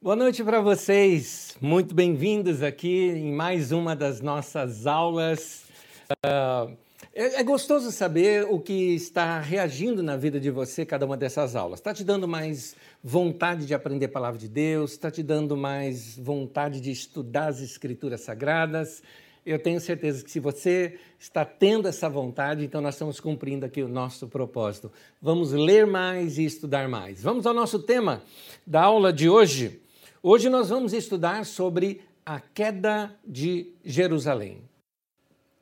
[0.00, 5.64] Boa noite para vocês, muito bem-vindos aqui em mais uma das nossas aulas.
[6.24, 6.72] Uh,
[7.12, 11.56] é, é, gostoso saber o que está reagindo na vida de você cada uma dessas
[11.56, 11.80] aulas.
[11.80, 14.92] Está te dando mais vontade de aprender a palavra de Deus?
[14.92, 19.02] Está te dando mais vontade de estudar as Escrituras Sagradas?
[19.44, 23.82] Eu tenho certeza que se você está tendo essa vontade, então nós estamos cumprindo aqui
[23.82, 24.92] o nosso propósito.
[25.20, 27.20] Vamos ler mais e estudar mais.
[27.20, 28.22] Vamos ao nosso tema
[28.64, 29.80] da aula de hoje.
[30.20, 34.64] Hoje nós vamos estudar sobre a queda de Jerusalém.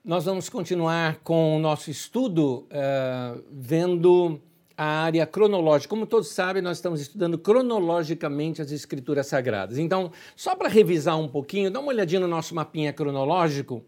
[0.03, 4.41] Nós vamos continuar com o nosso estudo uh, vendo
[4.75, 5.91] a área cronológica.
[5.91, 9.77] Como todos sabem, nós estamos estudando cronologicamente as Escrituras Sagradas.
[9.77, 13.85] Então, só para revisar um pouquinho, dá uma olhadinha no nosso mapinha cronológico.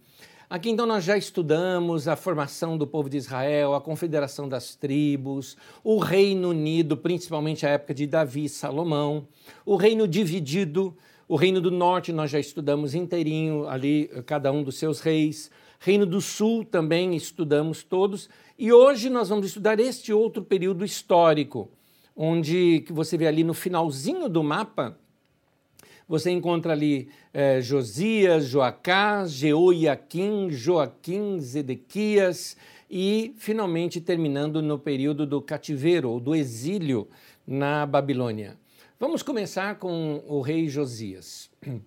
[0.50, 5.58] Aqui então nós já estudamos a formação do povo de Israel, a confederação das tribos,
[5.84, 9.28] o Reino Unido, principalmente a época de Davi e Salomão,
[9.66, 10.96] o reino dividido,
[11.28, 16.06] o reino do norte nós já estudamos inteirinho ali, cada um dos seus reis, Reino
[16.06, 18.28] do Sul também estudamos todos.
[18.58, 21.70] E hoje nós vamos estudar este outro período histórico,
[22.16, 24.98] onde que você vê ali no finalzinho do mapa,
[26.08, 32.56] você encontra ali é, Josias, Joacás, Jeoiaquim, Joaquim, Zedequias
[32.90, 37.08] e finalmente terminando no período do cativeiro ou do exílio
[37.46, 38.56] na Babilônia.
[38.98, 41.50] Vamos começar com o rei Josias.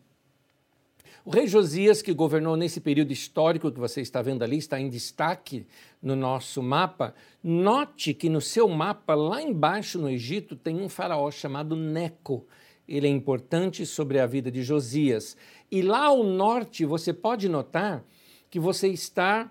[1.23, 4.89] O rei Josias, que governou nesse período histórico que você está vendo ali, está em
[4.89, 5.67] destaque
[6.01, 7.13] no nosso mapa.
[7.43, 12.47] Note que no seu mapa, lá embaixo no Egito, tem um faraó chamado Neco.
[12.91, 15.37] Ele é importante sobre a vida de Josias.
[15.71, 18.03] E lá ao norte, você pode notar
[18.49, 19.49] que você está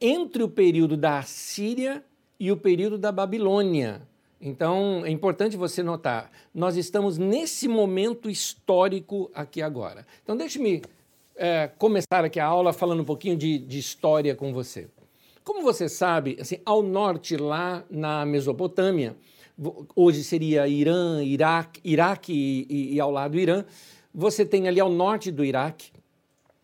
[0.00, 2.02] entre o período da Assíria
[2.38, 4.00] e o período da Babilônia.
[4.40, 10.06] Então, é importante você notar, nós estamos nesse momento histórico aqui agora.
[10.22, 10.80] Então, deixe-me
[11.36, 14.88] é, começar aqui a aula falando um pouquinho de, de história com você.
[15.44, 19.14] Como você sabe, assim, ao norte, lá na Mesopotâmia,
[19.94, 23.64] hoje seria Irã, Iraque, Iraque e, e, e, ao lado do Irã,
[24.12, 25.90] você tem ali ao norte do Iraque,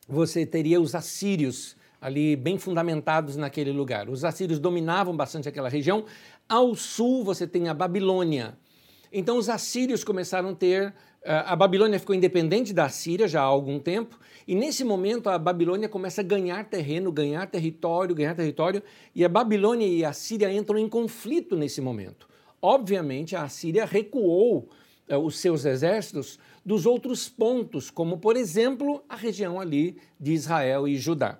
[0.08, 4.08] você teria os assírios ali bem fundamentados naquele lugar.
[4.08, 6.04] Os assírios dominavam bastante aquela região.
[6.48, 8.56] Ao sul você tem a Babilônia.
[9.12, 10.94] Então os assírios começaram a ter
[11.26, 15.88] a Babilônia ficou independente da Síria já há algum tempo, e nesse momento a Babilônia
[15.88, 18.80] começa a ganhar terreno, ganhar território, ganhar território,
[19.12, 22.28] e a Babilônia e a Síria entram em conflito nesse momento.
[22.66, 24.68] Obviamente, a Síria recuou
[25.08, 30.88] uh, os seus exércitos dos outros pontos, como por exemplo a região ali de Israel
[30.88, 31.38] e Judá.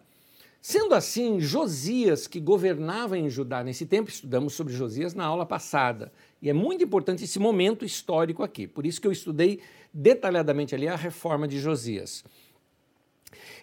[0.63, 6.13] Sendo assim, Josias, que governava em Judá nesse tempo, estudamos sobre Josias na aula passada,
[6.41, 9.59] e é muito importante esse momento histórico aqui, por isso que eu estudei
[9.93, 12.23] detalhadamente ali a reforma de Josias.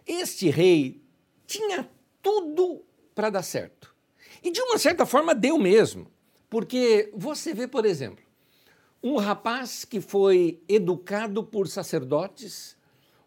[0.06, 1.02] Este rei
[1.48, 1.90] tinha
[2.22, 2.84] tudo
[3.16, 3.96] para dar certo.
[4.44, 6.12] E de uma certa forma deu mesmo,
[6.54, 8.24] porque você vê, por exemplo,
[9.02, 12.78] um rapaz que foi educado por sacerdotes,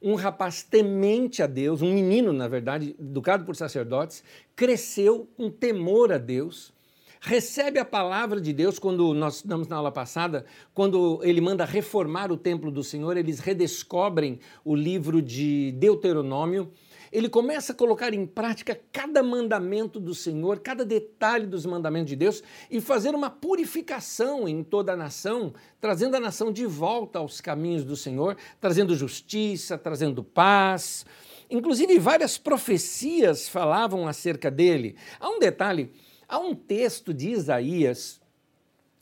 [0.01, 4.23] um rapaz temente a Deus, um menino, na verdade, educado por sacerdotes,
[4.55, 6.73] cresceu com temor a Deus,
[7.21, 12.31] recebe a palavra de Deus, quando nós estudamos na aula passada, quando ele manda reformar
[12.31, 16.71] o templo do Senhor, eles redescobrem o livro de Deuteronômio.
[17.17, 22.17] Ele começa a colocar em prática cada mandamento do Senhor, cada detalhe dos mandamentos de
[22.17, 27.41] Deus e fazer uma purificação em toda a nação, trazendo a nação de volta aos
[27.41, 31.07] caminhos do Senhor, trazendo justiça, trazendo paz.
[31.49, 34.97] Inclusive, várias profecias falavam acerca dele.
[35.19, 35.91] Há um detalhe
[36.29, 38.21] Há um texto de Isaías,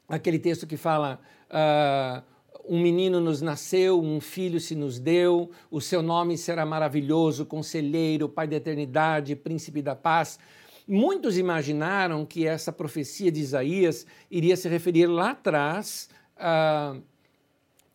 [0.07, 2.23] aquele texto que fala: uh,
[2.67, 8.29] Um menino nos nasceu, um filho se nos deu, o seu nome será maravilhoso, conselheiro,
[8.29, 10.39] pai da eternidade, príncipe da paz.
[10.89, 17.03] Muitos imaginaram que essa profecia de Isaías iria se referir lá atrás uh,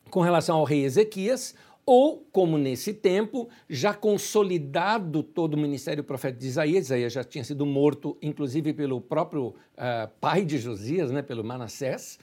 [0.10, 1.56] com relação ao rei Ezequias,
[1.86, 7.44] ou, como nesse tempo, já consolidado todo o ministério profético de Isaías, Isaías já tinha
[7.44, 12.20] sido morto, inclusive pelo próprio uh, pai de Josias, né, pelo Manassés,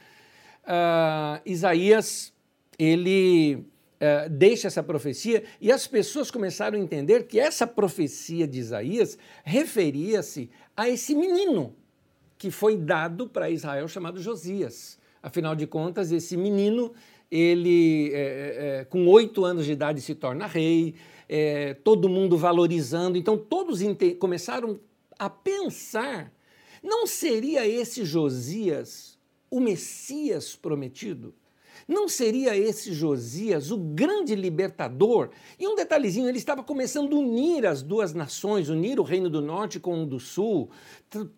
[0.63, 2.33] uh, Isaías,
[2.79, 8.59] ele uh, deixa essa profecia e as pessoas começaram a entender que essa profecia de
[8.59, 11.75] Isaías referia-se a esse menino
[12.39, 14.99] que foi dado para Israel chamado Josias.
[15.23, 16.93] Afinal de contas, esse menino
[17.31, 20.95] ele, é, é, com oito anos de idade, se torna rei,
[21.29, 23.19] é, todo mundo valorizando.
[23.19, 23.81] Então, todos
[24.19, 24.79] começaram
[25.19, 26.33] a pensar:
[26.83, 29.19] não seria esse Josias
[29.51, 31.35] o Messias prometido?
[31.89, 35.31] Não seria esse Josias o grande libertador?
[35.57, 39.41] E um detalhezinho, ele estava começando a unir as duas nações, unir o reino do
[39.41, 40.69] norte com o do sul,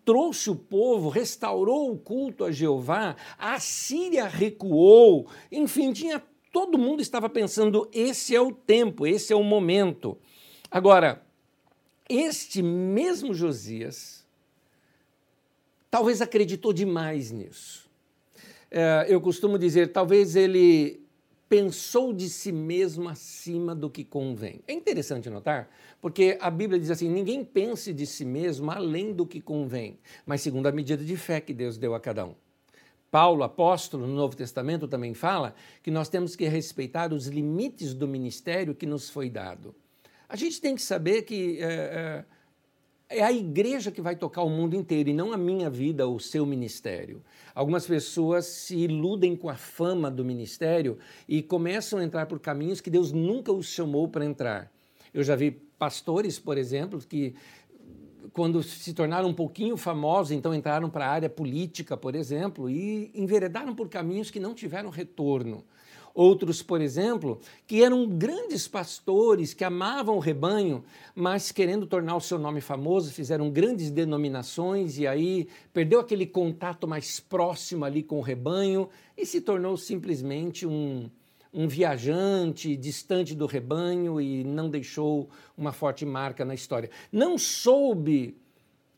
[0.03, 6.99] trouxe o povo, restaurou o culto a Jeová, a Síria recuou, enfim, tinha todo mundo
[6.99, 10.17] estava pensando: esse é o tempo, esse é o momento.
[10.71, 11.23] Agora,
[12.09, 14.25] este mesmo Josias
[15.91, 17.88] talvez acreditou demais nisso
[18.71, 21.05] é, eu costumo dizer, talvez ele
[21.49, 24.61] pensou de si mesmo acima do que convém.
[24.67, 25.69] É interessante notar,
[25.99, 30.41] porque a Bíblia diz assim: ninguém pense de si mesmo além do que convém, mas
[30.41, 32.35] segundo a medida de fé que Deus deu a cada um.
[33.09, 38.07] Paulo, apóstolo, no Novo Testamento, também fala que nós temos que respeitar os limites do
[38.07, 39.73] ministério que nos foi dado.
[40.27, 41.57] A gente tem que saber que.
[41.59, 42.25] É, é,
[43.09, 46.17] é a igreja que vai tocar o mundo inteiro e não a minha vida ou
[46.17, 47.23] o seu ministério.
[47.55, 52.79] Algumas pessoas se iludem com a fama do ministério e começam a entrar por caminhos
[52.79, 54.71] que Deus nunca os chamou para entrar.
[55.11, 57.33] Eu já vi pastores, por exemplo, que
[58.31, 63.09] quando se tornaram um pouquinho famosos, então entraram para a área política, por exemplo, e
[63.15, 65.63] enveredaram por caminhos que não tiveram retorno.
[66.13, 70.83] Outros, por exemplo, que eram grandes pastores, que amavam o rebanho,
[71.15, 76.87] mas querendo tornar o seu nome famoso, fizeram grandes denominações e aí perdeu aquele contato
[76.87, 81.09] mais próximo ali com o rebanho e se tornou simplesmente um,
[81.53, 86.89] um viajante distante do rebanho e não deixou uma forte marca na história.
[87.11, 88.37] Não soube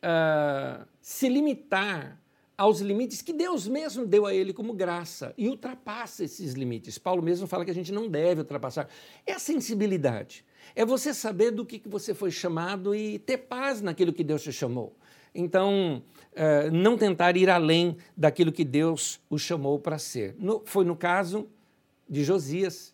[0.04, 2.20] uh, se limitar
[2.62, 7.00] aos limites que Deus mesmo deu a ele como graça e ultrapassa esses limites.
[7.00, 8.88] Paulo mesmo fala que a gente não deve ultrapassar.
[9.25, 10.46] É a sensibilidade.
[10.75, 14.54] É você saber do que você foi chamado e ter paz naquilo que Deus te
[14.54, 14.96] chamou.
[15.34, 16.04] Então,
[16.36, 20.36] eh, não tentar ir além daquilo que Deus o chamou para ser.
[20.66, 21.50] foi no caso
[22.07, 22.94] de Josias.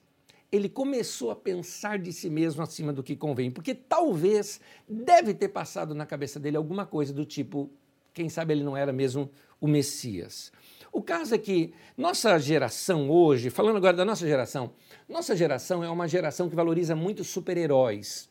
[0.49, 5.49] Ele começou a pensar de si mesmo acima do que convém, porque talvez deve ter
[5.49, 7.69] passado na cabeça dele alguma coisa do tipo:
[8.17, 10.51] quem sabe ele não era mesmo o Messias.
[10.91, 14.71] O caso é que nossa geração hoje, falando agora da nossa geração,
[15.07, 18.29] nossa geração é uma geração que valoriza muito super-heróis.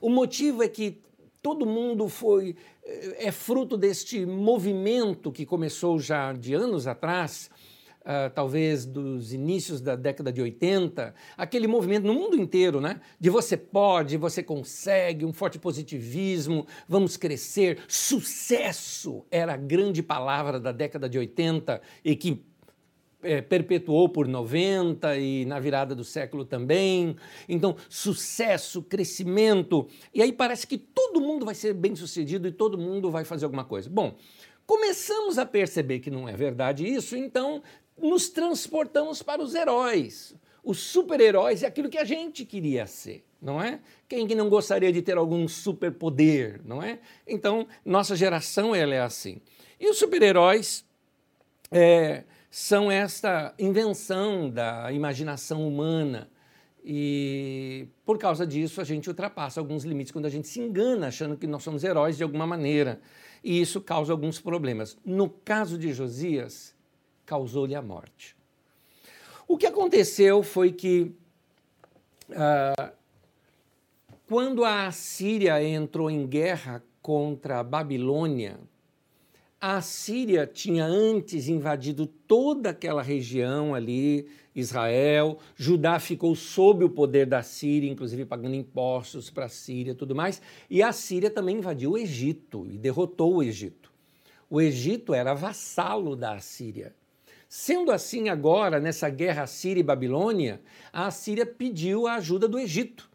[0.00, 1.02] O motivo é que
[1.42, 2.56] todo mundo foi
[3.18, 7.50] é fruto deste movimento que começou já de anos atrás
[8.00, 13.00] uh, talvez dos inícios da década de 80, aquele movimento no mundo inteiro, né?
[13.18, 20.58] De você pode, você consegue, um forte positivismo, vamos crescer, sucesso era a grande palavra
[20.58, 22.44] da década de 80 e que
[23.22, 27.16] é, perpetuou por 90 e na virada do século também.
[27.48, 29.86] Então, sucesso, crescimento.
[30.14, 33.44] E aí parece que todo mundo vai ser bem sucedido e todo mundo vai fazer
[33.44, 33.90] alguma coisa.
[33.90, 34.16] Bom,
[34.66, 37.62] começamos a perceber que não é verdade isso, então
[37.98, 40.34] nos transportamos para os heróis.
[40.62, 43.80] Os super-heróis é aquilo que a gente queria ser, não é?
[44.08, 47.00] Quem que não gostaria de ter algum superpoder, não é?
[47.26, 49.40] Então, nossa geração ela é assim.
[49.78, 50.84] E os super-heróis
[51.70, 56.30] é, são esta invenção da imaginação humana.
[56.84, 61.36] E por causa disso a gente ultrapassa alguns limites quando a gente se engana achando
[61.36, 63.00] que nós somos heróis de alguma maneira.
[63.44, 64.98] E isso causa alguns problemas.
[65.04, 66.74] No caso de Josias,
[67.30, 68.34] causou-lhe a morte.
[69.46, 71.12] O que aconteceu foi que,
[72.30, 72.90] uh,
[74.26, 78.58] quando a Assíria entrou em guerra contra a Babilônia,
[79.60, 87.26] a Síria tinha antes invadido toda aquela região ali, Israel, Judá ficou sob o poder
[87.26, 91.58] da Síria, inclusive pagando impostos para a Síria e tudo mais, e a Síria também
[91.58, 93.92] invadiu o Egito e derrotou o Egito.
[94.48, 96.92] O Egito era vassalo da Assíria.
[97.52, 103.10] Sendo assim, agora, nessa guerra Síria e Babilônia, a Assíria pediu a ajuda do Egito.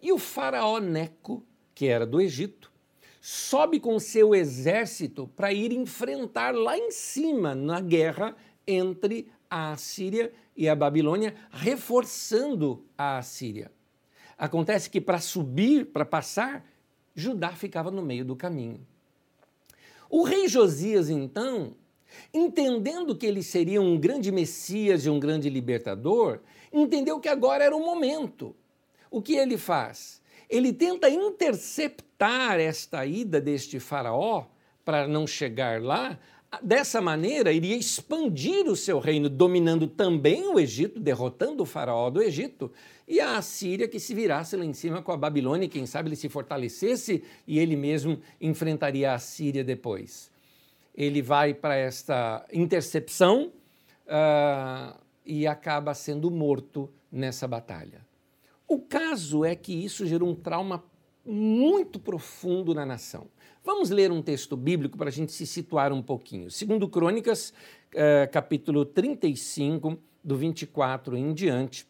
[0.00, 2.72] E o faraó Neco, que era do Egito,
[3.20, 8.34] sobe com seu exército para ir enfrentar lá em cima na guerra
[8.66, 13.70] entre a Assíria e a Babilônia, reforçando a Assíria.
[14.38, 16.66] Acontece que para subir, para passar,
[17.14, 18.80] Judá ficava no meio do caminho.
[20.08, 21.76] O rei Josias, então,
[22.32, 26.40] entendendo que ele seria um grande Messias e um grande libertador,
[26.72, 28.54] entendeu que agora era o momento.
[29.10, 30.20] O que ele faz?
[30.48, 34.44] Ele tenta interceptar esta ida deste faraó
[34.84, 36.18] para não chegar lá.
[36.62, 42.22] Dessa maneira, iria expandir o seu reino, dominando também o Egito, derrotando o faraó do
[42.22, 42.70] Egito,
[43.06, 46.08] e a Assíria que se virasse lá em cima com a Babilônia, e quem sabe
[46.08, 50.30] ele se fortalecesse e ele mesmo enfrentaria a Síria depois
[50.96, 53.52] ele vai para esta intercepção
[54.06, 58.06] uh, e acaba sendo morto nessa batalha.
[58.66, 60.82] O caso é que isso gerou um trauma
[61.24, 63.28] muito profundo na nação.
[63.62, 66.50] Vamos ler um texto bíblico para a gente se situar um pouquinho.
[66.50, 67.52] Segundo Crônicas,
[67.92, 71.86] eh, capítulo 35, do 24 em diante,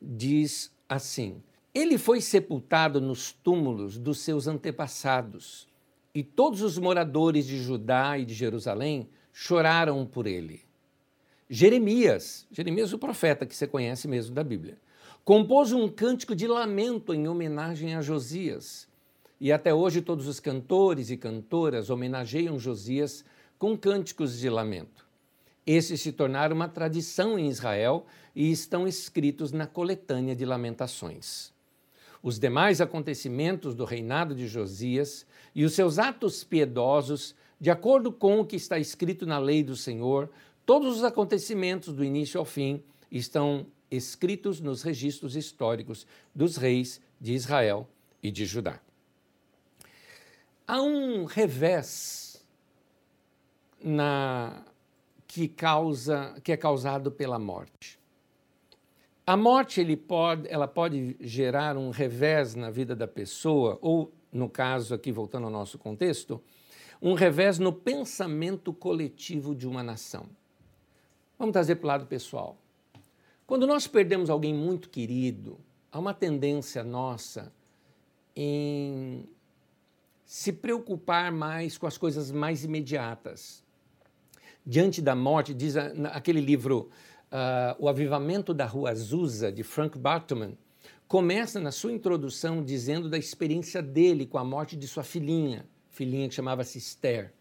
[0.00, 1.42] diz assim:
[1.74, 5.68] Ele foi sepultado nos túmulos dos seus antepassados,
[6.14, 10.62] e todos os moradores de Judá e de Jerusalém choraram por ele.
[11.50, 14.78] Jeremias, Jeremias o profeta que você conhece mesmo da Bíblia,
[15.24, 18.86] compôs um cântico de lamento em homenagem a Josias
[19.40, 23.24] e até hoje todos os cantores e cantoras homenageiam Josias
[23.58, 25.04] com cânticos de lamento.
[25.66, 28.06] Esses se tornaram uma tradição em Israel
[28.36, 31.52] e estão escritos na coletânea de lamentações.
[32.22, 38.40] Os demais acontecimentos do reinado de Josias e os seus atos piedosos, de acordo com
[38.40, 40.30] o que está escrito na lei do Senhor,
[40.66, 47.32] todos os acontecimentos do início ao fim estão escritos nos registros históricos dos reis de
[47.32, 47.88] Israel
[48.22, 48.80] e de Judá.
[50.66, 52.44] Há um revés
[53.82, 54.64] na
[55.26, 57.98] que causa que é causado pela morte.
[59.26, 64.92] A morte pode, ela pode gerar um revés na vida da pessoa, ou, no caso
[64.94, 66.42] aqui, voltando ao nosso contexto,
[67.00, 70.26] um revés no pensamento coletivo de uma nação.
[71.38, 72.56] Vamos trazer para o lado pessoal.
[73.46, 75.58] Quando nós perdemos alguém muito querido,
[75.92, 77.52] há uma tendência nossa
[78.34, 79.28] em
[80.24, 83.62] se preocupar mais com as coisas mais imediatas.
[84.66, 86.88] Diante da morte, diz aquele livro
[87.30, 90.56] uh, O Avivamento da Rua Azusa, de Frank Bartman,
[91.06, 96.28] começa na sua introdução dizendo da experiência dele com a morte de sua filhinha, filhinha
[96.28, 97.32] que chamava-se Esther.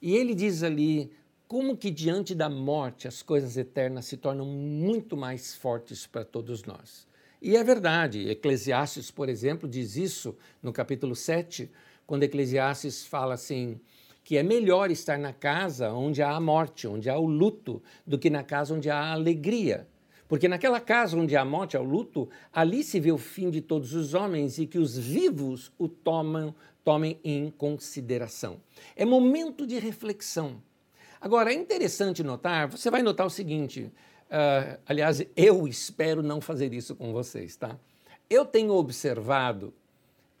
[0.00, 1.12] E ele diz ali
[1.46, 6.64] como que diante da morte as coisas eternas se tornam muito mais fortes para todos
[6.64, 7.06] nós.
[7.40, 11.70] E é verdade, Eclesiastes, por exemplo, diz isso no capítulo 7,
[12.06, 13.78] quando Eclesiastes fala assim,
[14.24, 18.18] que é melhor estar na casa onde há a morte, onde há o luto, do
[18.18, 19.86] que na casa onde há a alegria.
[20.28, 23.60] Porque naquela casa onde há morte, há o luto, ali se vê o fim de
[23.60, 28.60] todos os homens e que os vivos o tomam, tomem em consideração.
[28.96, 30.62] É momento de reflexão.
[31.20, 36.72] Agora, é interessante notar, você vai notar o seguinte, uh, aliás, eu espero não fazer
[36.74, 37.78] isso com vocês, tá?
[38.28, 39.72] Eu tenho observado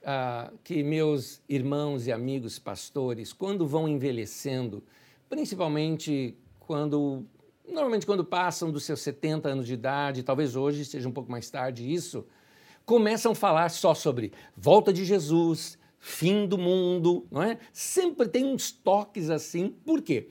[0.06, 4.82] ah, que meus irmãos e amigos pastores, quando vão envelhecendo,
[5.30, 7.24] principalmente quando,
[7.66, 11.48] normalmente quando passam dos seus 70 anos de idade, talvez hoje seja um pouco mais
[11.50, 12.26] tarde isso,
[12.84, 17.58] começam a falar só sobre volta de Jesus, fim do mundo, não é?
[17.72, 19.70] Sempre tem uns toques assim.
[19.84, 20.28] Por quê?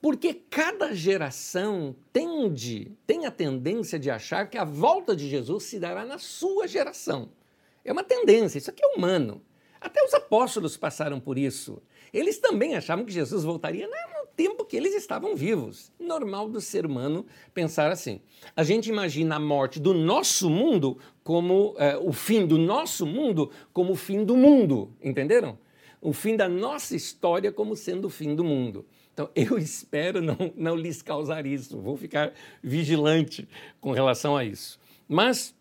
[0.00, 5.80] Porque cada geração tende, tem a tendência de achar que a volta de Jesus se
[5.80, 7.30] dará na sua geração.
[7.84, 9.42] É uma tendência, isso aqui é humano.
[9.80, 11.82] Até os apóstolos passaram por isso.
[12.12, 13.94] Eles também achavam que Jesus voltaria no
[14.36, 15.90] tempo que eles estavam vivos.
[15.98, 18.20] Normal do ser humano pensar assim.
[18.54, 23.50] A gente imagina a morte do nosso mundo como é, o fim do nosso mundo
[23.72, 25.58] como o fim do mundo, entenderam?
[26.00, 28.84] O fim da nossa história como sendo o fim do mundo.
[29.12, 33.48] Então, eu espero não, não lhes causar isso, vou ficar vigilante
[33.80, 34.78] com relação a isso.
[35.08, 35.54] Mas.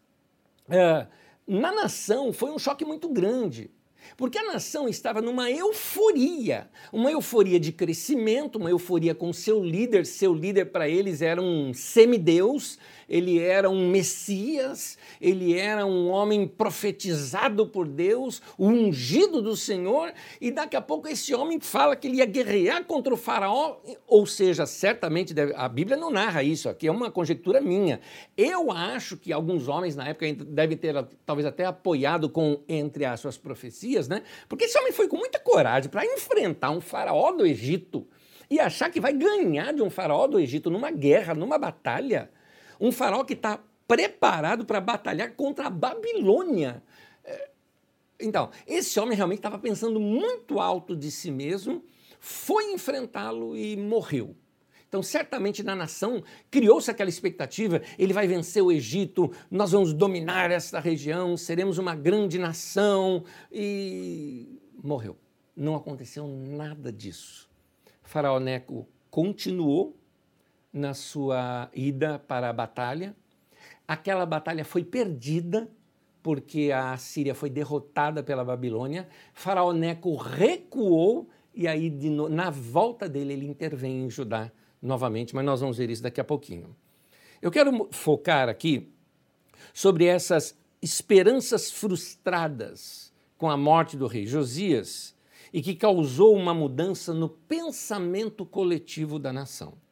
[0.67, 1.07] É,
[1.47, 3.69] na nação foi um choque muito grande.
[4.17, 10.05] Porque a nação estava numa euforia, uma euforia de crescimento, uma euforia com seu líder.
[10.05, 12.77] Seu líder para eles era um semideus,
[13.09, 20.51] ele era um Messias, ele era um homem profetizado por Deus, ungido do Senhor, e
[20.51, 24.65] daqui a pouco esse homem fala que ele ia guerrear contra o faraó, ou seja,
[24.65, 27.99] certamente a Bíblia não narra isso, aqui é uma conjectura minha.
[28.37, 30.95] Eu acho que alguns homens na época devem ter
[31.25, 34.23] talvez até apoiado com entre as suas profecias, né?
[34.47, 38.07] Porque esse homem foi com muita coragem para enfrentar um faraó do Egito
[38.49, 42.29] e achar que vai ganhar de um faraó do Egito numa guerra, numa batalha.
[42.79, 46.83] Um faraó que está preparado para batalhar contra a Babilônia.
[47.23, 47.49] É,
[48.19, 51.83] então, esse homem realmente estava pensando muito alto de si mesmo,
[52.19, 54.35] foi enfrentá-lo e morreu.
[54.87, 60.51] Então, certamente na nação criou-se aquela expectativa: ele vai vencer o Egito, nós vamos dominar
[60.51, 63.23] esta região, seremos uma grande nação.
[63.51, 65.17] E morreu.
[65.55, 67.49] Não aconteceu nada disso.
[68.03, 69.97] Faraó Neco continuou
[70.75, 73.15] na sua ida para a batalha.
[73.87, 75.71] Aquela batalha foi perdida
[76.21, 79.07] porque a Síria foi derrotada pela Babilônia.
[79.33, 84.51] Faraó Neco recuou e aí no, na volta dele ele intervém em Judá
[84.81, 86.75] novamente, mas nós vamos ver isso daqui a pouquinho.
[87.41, 88.91] Eu quero focar aqui
[89.73, 95.15] sobre essas esperanças frustradas com a morte do rei Josias
[95.53, 99.84] e que causou uma mudança no pensamento coletivo da nação.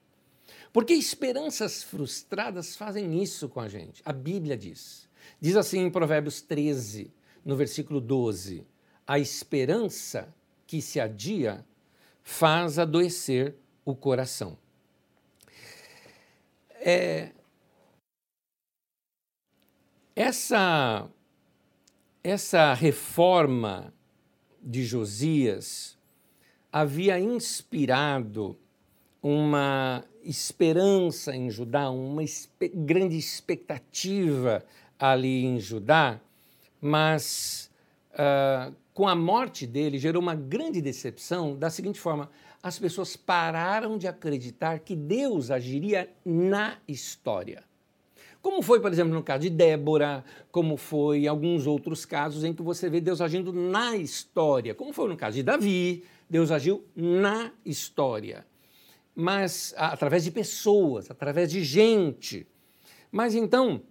[0.74, 4.02] Porque esperanças frustradas fazem isso com a gente.
[4.04, 5.08] A Bíblia diz.
[5.40, 7.14] Diz assim em Provérbios 13,
[7.46, 8.66] no versículo 12:
[9.06, 10.34] A esperança
[10.66, 11.64] que se adia
[12.24, 14.58] faz adoecer o coração.
[16.86, 17.32] É,
[20.16, 21.08] essa,
[22.24, 23.94] essa reforma
[24.62, 25.98] de Josias
[26.72, 28.58] havia inspirado
[29.24, 34.64] uma esperança em Judá, uma espe grande expectativa
[35.00, 36.20] ali em Judá,
[36.82, 37.72] mas
[38.14, 42.30] uh, com a morte dele gerou uma grande decepção da seguinte forma:
[42.62, 47.64] as pessoas pararam de acreditar que Deus agiria na história.
[48.42, 52.54] Como foi, por exemplo, no caso de Débora, como foi em alguns outros casos em
[52.54, 56.84] que você vê Deus agindo na história, como foi no caso de Davi, Deus agiu
[56.94, 58.46] na história,
[59.16, 62.48] mas através de pessoas, através de gente.
[63.12, 63.82] Mas então,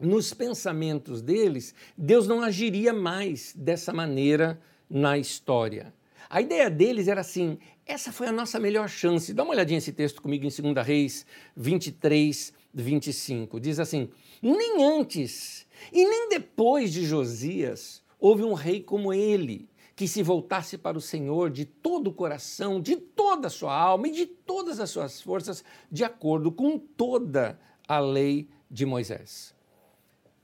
[0.00, 5.94] nos pensamentos deles, Deus não agiria mais dessa maneira na história.
[6.28, 9.32] A ideia deles era assim: essa foi a nossa melhor chance.
[9.32, 11.24] Dá uma olhadinha esse texto comigo em 2 Reis
[11.56, 13.60] 23, 25.
[13.60, 14.10] Diz assim:
[14.42, 20.78] Nem antes e nem depois de Josias houve um rei como ele, que se voltasse
[20.78, 24.78] para o Senhor de todo o coração, de toda a sua alma e de todas
[24.78, 29.56] as suas forças, de acordo com toda a lei de Moisés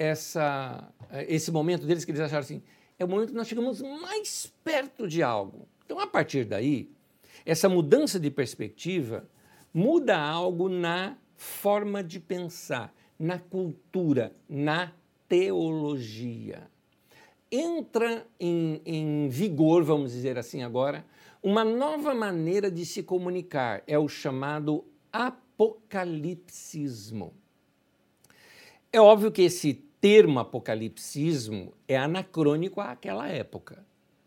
[0.02, 0.92] essa,
[1.28, 2.62] esse momento deles que eles acharam assim,
[2.98, 5.68] é o momento que nós chegamos mais perto de algo.
[5.84, 6.90] Então, a partir daí,
[7.46, 9.28] essa mudança de perspectiva
[9.72, 14.92] muda algo na forma de pensar, na cultura, na
[15.28, 16.68] teologia.
[17.54, 21.04] Entra em, em vigor, vamos dizer assim agora,
[21.42, 27.34] uma nova maneira de se comunicar, é o chamado apocalipsismo.
[28.90, 33.84] É óbvio que esse termo apocalipsismo é anacrônico àquela época.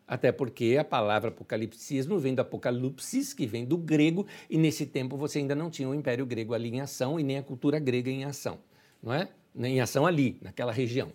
[0.07, 5.17] Até porque a palavra apocalipsismo vem do apocalipsis, que vem do grego, e nesse tempo
[5.17, 8.11] você ainda não tinha o Império Grego ali em ação e nem a cultura grega
[8.11, 8.59] em ação,
[9.01, 9.29] não é?
[9.55, 11.11] Em ação ali, naquela região.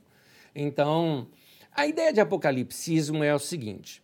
[0.54, 1.26] Então,
[1.72, 4.02] a ideia de apocalipsismo é o seguinte: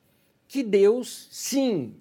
[0.48, 1.94] que Deus, sim,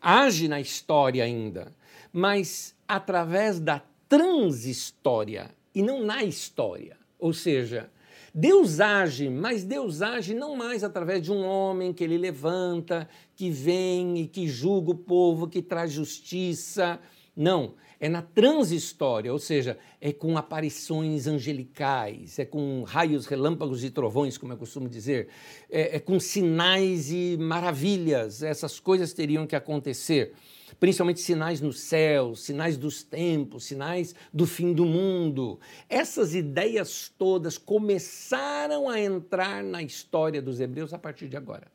[0.00, 1.72] age na história ainda,
[2.12, 6.96] mas através da transhistória e não na história.
[7.18, 7.90] Ou seja,
[8.34, 13.50] Deus age, mas Deus age não mais através de um homem que ele levanta, que
[13.50, 16.98] vem e que julga o povo, que traz justiça.
[17.36, 23.90] Não, é na transhistória, ou seja, é com aparições angelicais, é com raios, relâmpagos e
[23.90, 25.28] trovões, como eu costumo dizer,
[25.70, 28.42] é, é com sinais e maravilhas.
[28.42, 30.32] Essas coisas teriam que acontecer
[30.78, 35.60] principalmente sinais no céu, sinais dos tempos, sinais do fim do mundo.
[35.88, 41.66] Essas ideias todas começaram a entrar na história dos hebreus a partir de agora.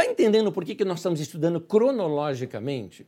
[0.00, 3.06] Está entendendo por que, que nós estamos estudando cronologicamente?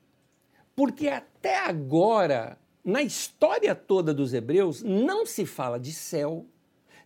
[0.77, 6.45] Porque até agora, na história toda dos hebreus, não se fala de céu,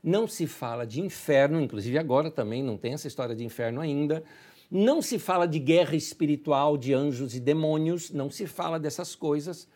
[0.03, 4.25] não se fala de inferno, inclusive agora também não tem essa história de inferno ainda,
[4.69, 9.69] não se fala de guerra espiritual, de anjos e demônios, não se fala dessas coisas.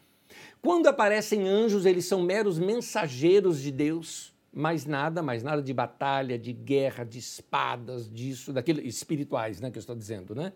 [0.60, 6.38] Quando aparecem anjos, eles são meros mensageiros de Deus, mais nada, mais nada de batalha,
[6.38, 10.52] de guerra, de espadas, disso, daqueles espirituais, né, que eu estou dizendo, né?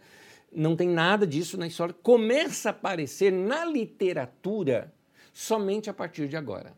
[0.52, 1.94] Não tem nada disso na história.
[2.02, 4.92] Começa a aparecer na literatura
[5.32, 6.72] somente a partir de agora.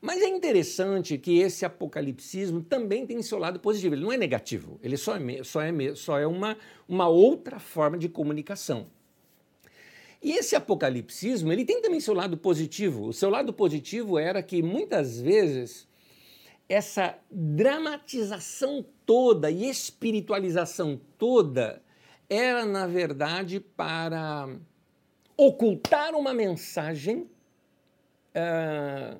[0.00, 3.94] Mas é interessante que esse apocalipsismo também tem seu lado positivo.
[3.94, 6.56] Ele não é negativo, ele só é, só é, só é uma,
[6.88, 8.86] uma outra forma de comunicação.
[10.20, 13.06] E esse apocalipsismo, ele tem também seu lado positivo.
[13.06, 15.87] O seu lado positivo era que muitas vezes
[16.68, 21.82] essa dramatização toda e espiritualização toda
[22.28, 24.48] era, na verdade, para
[25.36, 27.28] ocultar uma mensagem
[28.34, 29.18] uh,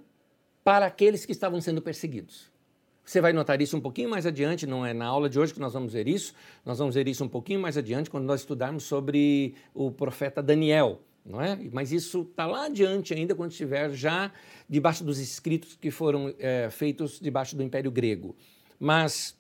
[0.62, 2.50] para aqueles que estavam sendo perseguidos.
[3.02, 5.60] Você vai notar isso um pouquinho mais adiante, não é na aula de hoje que
[5.60, 6.34] nós vamos ver isso,
[6.66, 11.00] nós vamos ver isso um pouquinho mais adiante quando nós estudarmos sobre o profeta Daniel,
[11.28, 11.58] não é?
[11.72, 14.32] Mas isso está lá adiante ainda quando estiver já
[14.68, 18.34] debaixo dos escritos que foram é, feitos debaixo do Império Grego.
[18.80, 19.36] Mas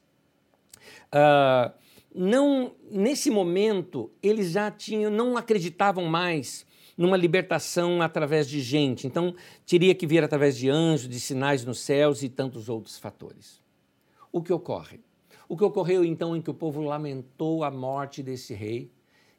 [1.12, 1.72] uh,
[2.14, 9.06] não nesse momento eles já tinham, não acreditavam mais numa libertação através de gente.
[9.06, 13.62] Então, teria que vir através de anjos, de sinais nos céus e tantos outros fatores.
[14.32, 15.00] O que ocorre?
[15.48, 18.90] O que ocorreu então em que o povo lamentou a morte desse rei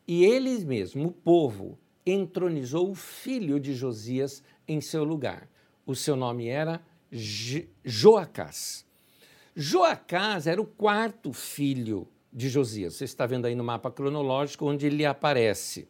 [0.08, 5.48] e ele mesmo, o povo, entronizou o filho de Josias em seu lugar.
[5.86, 6.82] O seu nome era
[7.84, 8.86] Joacás.
[9.56, 12.96] Joacás era o quarto filho de Josias.
[12.96, 15.88] Você está vendo aí no mapa cronológico onde ele aparece.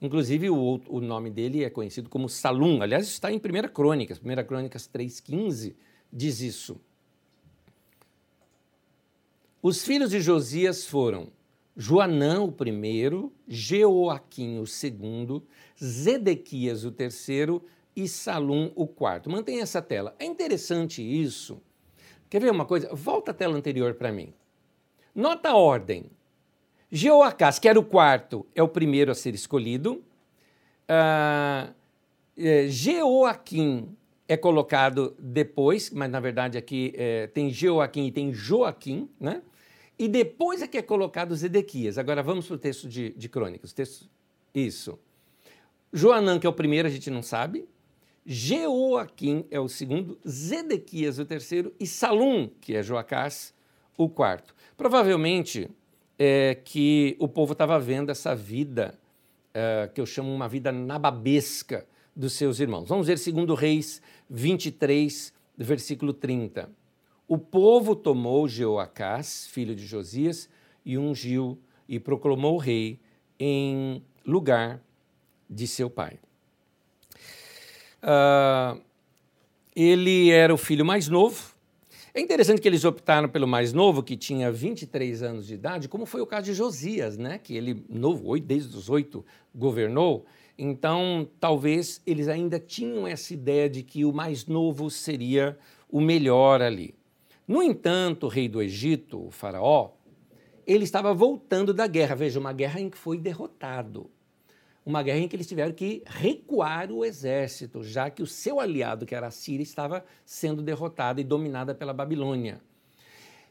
[0.00, 2.80] Inclusive, o, o nome dele é conhecido como Salum.
[2.80, 4.18] Aliás, está em 1 Crônicas.
[4.18, 5.74] 1 Crônicas 3,15
[6.10, 6.80] diz isso.
[9.62, 11.28] Os filhos de Josias foram
[11.80, 15.42] Joanã, o primeiro, Jeoaquim, o segundo,
[15.82, 17.64] Zedequias, o terceiro
[17.96, 19.30] e Salum, o quarto.
[19.30, 20.14] Mantenha essa tela.
[20.18, 21.58] É interessante isso.
[22.28, 22.94] Quer ver uma coisa?
[22.94, 24.34] Volta a tela anterior para mim.
[25.14, 26.10] Nota a ordem.
[26.92, 30.04] Jeoacás, que era o quarto, é o primeiro a ser escolhido.
[30.84, 31.72] Uh,
[32.68, 33.96] Jeoaquim
[34.28, 39.40] é colocado depois, mas na verdade aqui é, tem Jeoaquim e tem Joaquim, né?
[40.00, 41.98] E depois é que é colocado Zedequias.
[41.98, 43.74] Agora vamos para o texto de, de Crônicas.
[43.74, 44.08] Texto,
[44.54, 44.98] isso.
[45.92, 47.68] Joanã, que é o primeiro, a gente não sabe.
[48.24, 50.18] Jeoaquim é o segundo.
[50.26, 51.74] Zedequias, o terceiro.
[51.78, 53.52] E Salum, que é Joacás,
[53.94, 54.54] o quarto.
[54.74, 55.68] Provavelmente
[56.18, 58.98] é que o povo estava vendo essa vida,
[59.52, 61.86] é, que eu chamo uma vida nababesca
[62.16, 62.88] dos seus irmãos.
[62.88, 66.79] Vamos ver segundo Reis 23, versículo 30.
[67.30, 70.48] O povo tomou Jeoacás, filho de Josias,
[70.84, 71.56] e ungiu
[71.88, 72.98] e proclamou rei
[73.38, 74.82] em lugar
[75.48, 76.18] de seu pai.
[78.02, 78.82] Uh,
[79.76, 81.54] ele era o filho mais novo.
[82.12, 86.06] É interessante que eles optaram pelo mais novo, que tinha 23 anos de idade, como
[86.06, 87.38] foi o caso de Josias, né?
[87.38, 90.26] que ele, novo, desde os oito, governou.
[90.58, 95.56] Então, talvez eles ainda tinham essa ideia de que o mais novo seria
[95.88, 96.98] o melhor ali.
[97.50, 99.90] No entanto, o rei do Egito, o faraó,
[100.64, 102.14] ele estava voltando da guerra.
[102.14, 104.08] Veja, uma guerra em que foi derrotado.
[104.86, 109.04] Uma guerra em que eles tiveram que recuar o exército, já que o seu aliado,
[109.04, 112.60] que era a Síria, estava sendo derrotado e dominada pela Babilônia.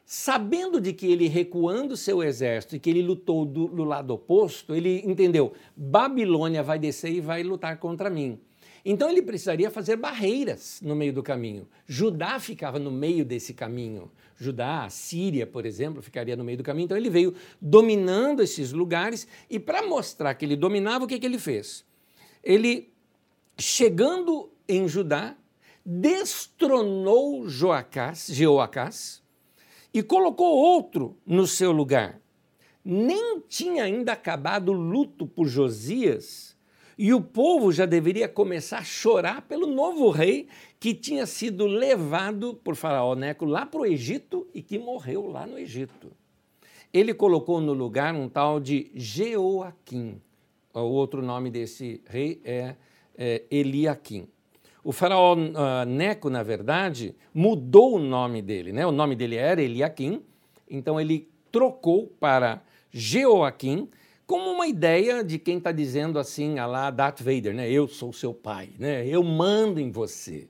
[0.05, 4.73] Sabendo de que ele recuando seu exército e que ele lutou do, do lado oposto,
[4.73, 8.39] ele entendeu: Babilônia vai descer e vai lutar contra mim.
[8.91, 11.67] Então ele precisaria fazer barreiras no meio do caminho.
[11.85, 14.11] Judá ficava no meio desse caminho.
[14.35, 16.85] Judá, a Síria, por exemplo, ficaria no meio do caminho.
[16.85, 21.25] Então ele veio dominando esses lugares e para mostrar que ele dominava, o que, que
[21.27, 21.85] ele fez?
[22.43, 22.91] Ele,
[23.59, 25.37] chegando em Judá,
[25.85, 29.21] destronou Joacás, Jeoacás
[29.93, 32.19] e colocou outro no seu lugar.
[32.83, 36.48] Nem tinha ainda acabado o luto por Josias
[36.99, 42.59] e o povo já deveria começar a chorar pelo novo rei que tinha sido levado
[42.61, 46.11] por Faraó Neco lá para o Egito e que morreu lá no Egito.
[46.93, 50.21] Ele colocou no lugar um tal de Jeoaquim.
[50.73, 52.75] O outro nome desse rei é,
[53.17, 54.27] é Eliaquim.
[54.83, 58.73] O faraó uh, Neco, na verdade, mudou o nome dele.
[58.73, 58.85] Né?
[58.85, 60.21] O nome dele era Eliaquim,
[60.69, 63.87] então ele trocou para Jeoaquim,
[64.29, 67.67] como uma ideia de quem está dizendo assim, a lá Darth Vader, né?
[67.67, 69.03] Eu sou seu pai, né?
[69.07, 70.47] Eu mando em você.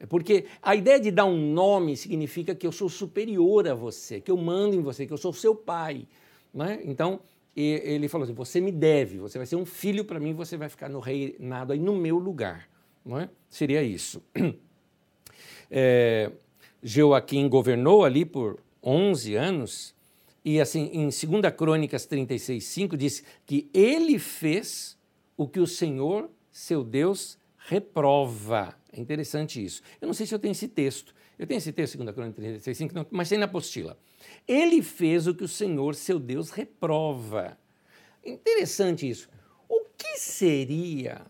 [0.00, 4.20] É porque a ideia de dar um nome significa que eu sou superior a você,
[4.20, 6.08] que eu mando em você, que eu sou seu pai.
[6.52, 6.80] Né?
[6.82, 7.20] Então,
[7.54, 10.68] ele falou assim: você me deve, você vai ser um filho para mim, você vai
[10.68, 12.68] ficar no reinado aí no meu lugar.
[13.04, 13.30] Não é?
[13.48, 14.20] Seria isso.
[15.72, 16.32] É,
[16.82, 19.94] Joaquim governou ali por 11 anos
[20.44, 21.20] e assim, em 2
[21.56, 24.98] Crônicas 36, 5 diz que ele fez
[25.36, 28.74] o que o Senhor, seu Deus, reprova.
[28.92, 29.82] É interessante isso.
[30.00, 31.14] Eu não sei se eu tenho esse texto.
[31.38, 33.98] Eu tenho esse texto, 2 Crônicas 36, 5, não, mas tem na apostila.
[34.46, 37.58] Ele fez o que o Senhor, seu Deus, reprova.
[38.24, 39.28] Interessante isso.
[39.68, 41.22] O que seria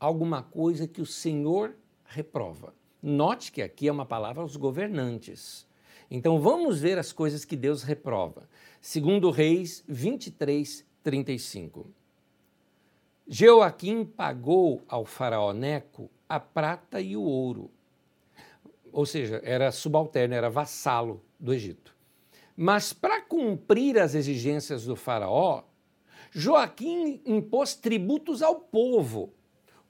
[0.00, 2.74] alguma coisa que o Senhor reprova?
[3.02, 5.65] Note que aqui é uma palavra aos governantes.
[6.10, 8.48] Então vamos ver as coisas que Deus reprova.
[8.80, 11.90] Segundo Reis 23, 35.
[13.26, 17.70] Jeoaquim pagou ao faraó Neco a prata e o ouro.
[18.92, 21.94] Ou seja, era subalterno, era vassalo do Egito.
[22.56, 25.64] Mas para cumprir as exigências do faraó,
[26.30, 29.32] Joaquim impôs tributos ao povo,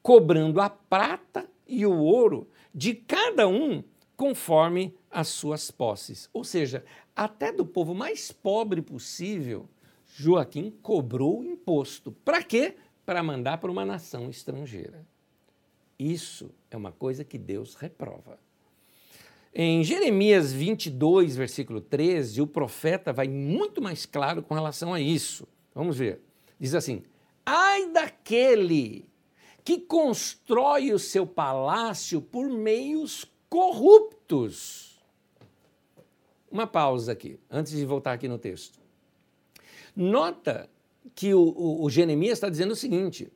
[0.03, 3.85] cobrando a prata e o ouro de cada um
[4.17, 6.29] conforme as suas posses.
[6.33, 9.69] Ou seja, até do povo mais pobre possível,
[10.15, 12.13] Joaquim cobrou imposto.
[12.13, 12.77] Para quê?
[13.07, 15.07] para mandar para uma nação estrangeira.
[15.97, 18.39] Isso é uma coisa que Deus reprova.
[19.55, 25.49] Em Jeremias 22, versículo 13, o profeta vai muito mais claro com relação a isso.
[25.73, 26.21] Vamos ver.
[26.59, 27.05] Diz assim:
[27.47, 29.07] Ai daquele
[29.65, 34.86] que constrói o seu palácio por meios corruptos.
[36.51, 38.79] Uma pausa aqui, antes de voltar aqui no texto.
[39.95, 40.69] Nota
[41.15, 43.33] que o, o, o Jeremias está dizendo o seguinte: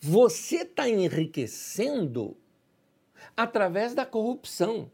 [0.00, 2.36] você está enriquecendo
[3.36, 4.90] através da corrupção.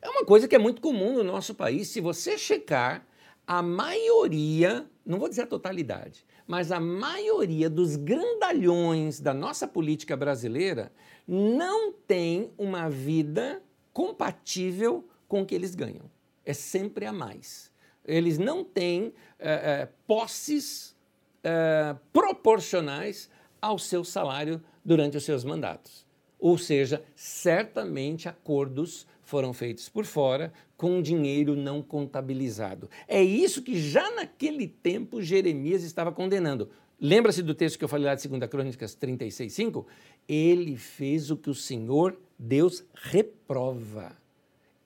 [0.00, 1.88] É uma coisa que é muito comum no nosso país.
[1.88, 3.06] Se você checar,
[3.48, 10.14] a maioria, não vou dizer a totalidade, mas a maioria dos grandalhões da nossa política
[10.14, 10.92] brasileira
[11.26, 16.10] não tem uma vida compatível com o que eles ganham.
[16.48, 17.70] É sempre a mais.
[18.06, 20.96] Eles não têm é, é, posses
[21.44, 23.28] é, proporcionais
[23.60, 26.06] ao seu salário durante os seus mandatos.
[26.38, 32.88] Ou seja, certamente acordos foram feitos por fora com dinheiro não contabilizado.
[33.06, 36.70] É isso que já naquele tempo Jeremias estava condenando.
[36.98, 39.84] Lembra-se do texto que eu falei lá de 2 Crônicas 36:5?
[40.26, 44.16] Ele fez o que o Senhor Deus reprova.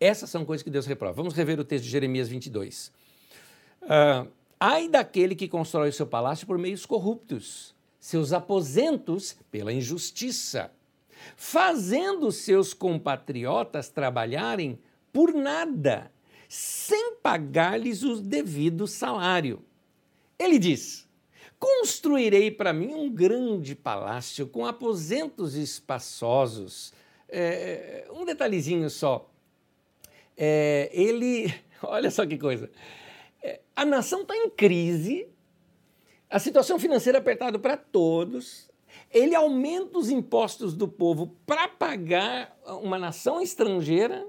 [0.03, 1.15] Essas são coisas que Deus reprova.
[1.15, 2.89] Vamos rever o texto de Jeremias 22.
[3.83, 4.27] Uh, ah,
[4.59, 10.71] Ai daquele que constrói o seu palácio por meios corruptos, seus aposentos pela injustiça
[11.37, 14.79] fazendo seus compatriotas trabalharem
[15.13, 16.11] por nada,
[16.49, 19.63] sem pagar-lhes o devido salário.
[20.39, 21.09] Ele diz:
[21.59, 26.93] Construirei para mim um grande palácio com aposentos espaçosos.
[27.29, 29.32] É, um detalhezinho só.
[30.37, 32.71] É, ele, olha só que coisa.
[33.43, 35.29] É, a nação está em crise,
[36.31, 38.71] a situação financeira apertada para todos,
[39.11, 44.27] ele aumenta os impostos do povo para pagar uma nação estrangeira,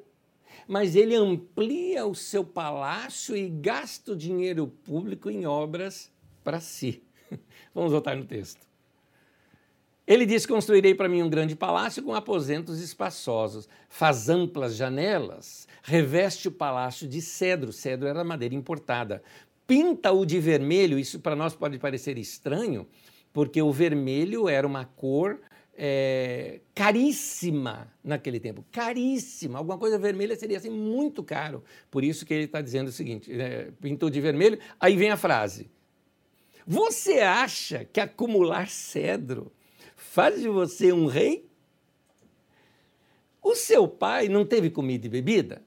[0.68, 6.12] mas ele amplia o seu palácio e gasta o dinheiro público em obras
[6.44, 7.04] para si.
[7.74, 8.73] Vamos voltar no texto.
[10.06, 16.48] Ele diz: Construirei para mim um grande palácio com aposentos espaçosos, faz amplas janelas, reveste
[16.48, 19.24] o palácio de cedro, cedro era madeira importada,
[19.66, 22.86] pinta-o de vermelho, isso para nós pode parecer estranho,
[23.32, 25.40] porque o vermelho era uma cor
[25.76, 29.58] é, caríssima naquele tempo, caríssima.
[29.58, 31.64] Alguma coisa vermelha seria assim muito caro.
[31.90, 34.60] Por isso que ele está dizendo o seguinte: é, pintou de vermelho.
[34.80, 35.72] Aí vem a frase:
[36.68, 39.52] Você acha que acumular cedro
[40.14, 41.50] faz de você um rei?
[43.42, 45.64] O seu pai não teve comida e bebida?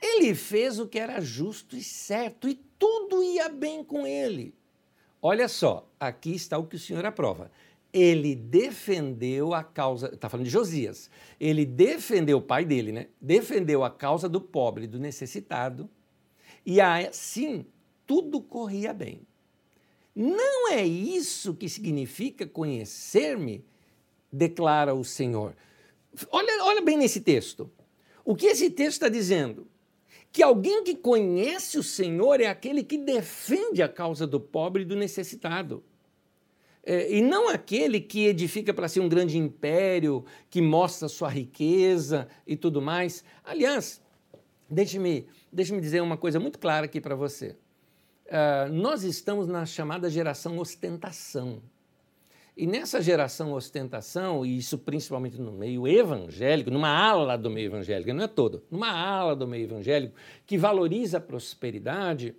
[0.00, 4.54] Ele fez o que era justo e certo e tudo ia bem com ele.
[5.20, 7.50] Olha só, aqui está o que o Senhor aprova.
[7.92, 13.08] Ele defendeu a causa, está falando de Josias, ele defendeu o pai dele, né?
[13.20, 15.90] Defendeu a causa do pobre, do necessitado,
[16.64, 17.66] e assim
[18.06, 19.26] tudo corria bem.
[20.16, 23.64] Não é isso que significa conhecer-me,
[24.32, 25.54] declara o Senhor.
[26.30, 27.70] Olha, olha bem nesse texto.
[28.24, 29.68] O que esse texto está dizendo?
[30.36, 34.84] que alguém que conhece o Senhor é aquele que defende a causa do pobre e
[34.84, 35.82] do necessitado.
[36.84, 42.28] É, e não aquele que edifica para si um grande império, que mostra sua riqueza
[42.46, 43.24] e tudo mais.
[43.42, 44.02] Aliás,
[44.68, 47.56] deixe-me deixe dizer uma coisa muito clara aqui para você.
[48.26, 51.62] Uh, nós estamos na chamada geração ostentação.
[52.56, 58.12] E nessa geração ostentação, e isso principalmente no meio evangélico, numa ala do meio evangélico,
[58.14, 60.14] não é todo, numa ala do meio evangélico
[60.46, 62.34] que valoriza a prosperidade,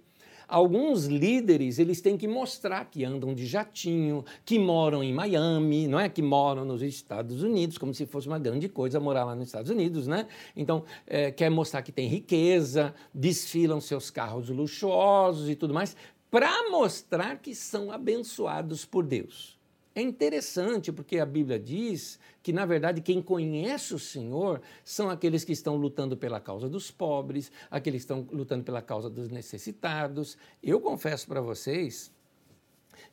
[0.48, 6.00] alguns líderes eles têm que mostrar que andam de jatinho, que moram em Miami, não
[6.00, 9.48] é que moram nos Estados Unidos, como se fosse uma grande coisa morar lá nos
[9.48, 10.28] Estados Unidos, né?
[10.56, 15.96] Então é, quer mostrar que tem riqueza, desfilam seus carros luxuosos e tudo mais,
[16.30, 19.57] para mostrar que são abençoados por Deus.
[19.98, 25.44] É interessante porque a Bíblia diz que, na verdade, quem conhece o Senhor são aqueles
[25.44, 30.38] que estão lutando pela causa dos pobres, aqueles que estão lutando pela causa dos necessitados.
[30.62, 32.14] Eu confesso para vocês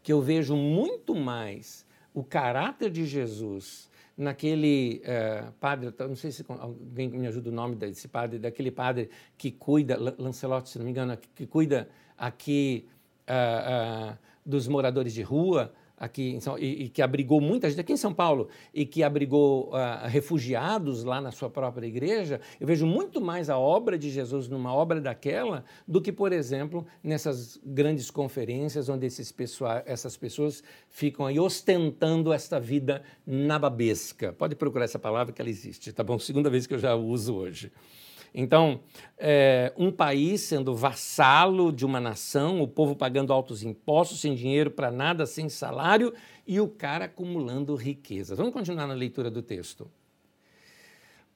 [0.03, 6.45] que eu vejo muito mais o caráter de Jesus naquele uh, padre, não sei se
[6.47, 10.91] alguém me ajuda o nome desse padre, daquele padre que cuida, Lancelotti, se não me
[10.91, 12.87] engano, que cuida aqui
[13.27, 15.73] uh, uh, dos moradores de rua,
[16.05, 19.71] aqui São, e, e, que abrigou muita gente aqui em São Paulo e que abrigou
[19.71, 24.49] uh, refugiados lá na sua própria igreja, eu vejo muito mais a obra de Jesus
[24.49, 30.63] numa obra daquela do que, por exemplo, nessas grandes conferências onde esses pessoa, essas pessoas
[30.89, 34.33] ficam aí ostentando esta vida nababesca.
[34.33, 36.19] Pode procurar essa palavra que ela existe, tá bom?
[36.19, 37.73] Segunda vez que eu já uso hoje.
[38.35, 38.81] Então,
[39.17, 44.73] é, um país sendo vassalo de uma nação, o povo pagando altos impostos, sem dinheiro
[44.73, 46.13] para nada, sem salário,
[46.45, 48.37] e o cara acumulando riquezas.
[48.37, 49.89] Vamos continuar na leitura do texto.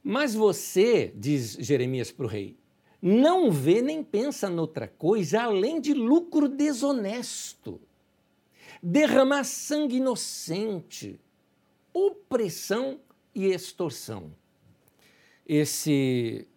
[0.02, 2.56] Mas você, diz Jeremias para o rei,
[3.00, 7.80] não vê nem pensa noutra coisa além de lucro desonesto,
[8.82, 11.20] derramar sangue inocente,
[11.92, 12.98] opressão
[13.32, 14.32] e extorsão.
[15.46, 16.48] Esse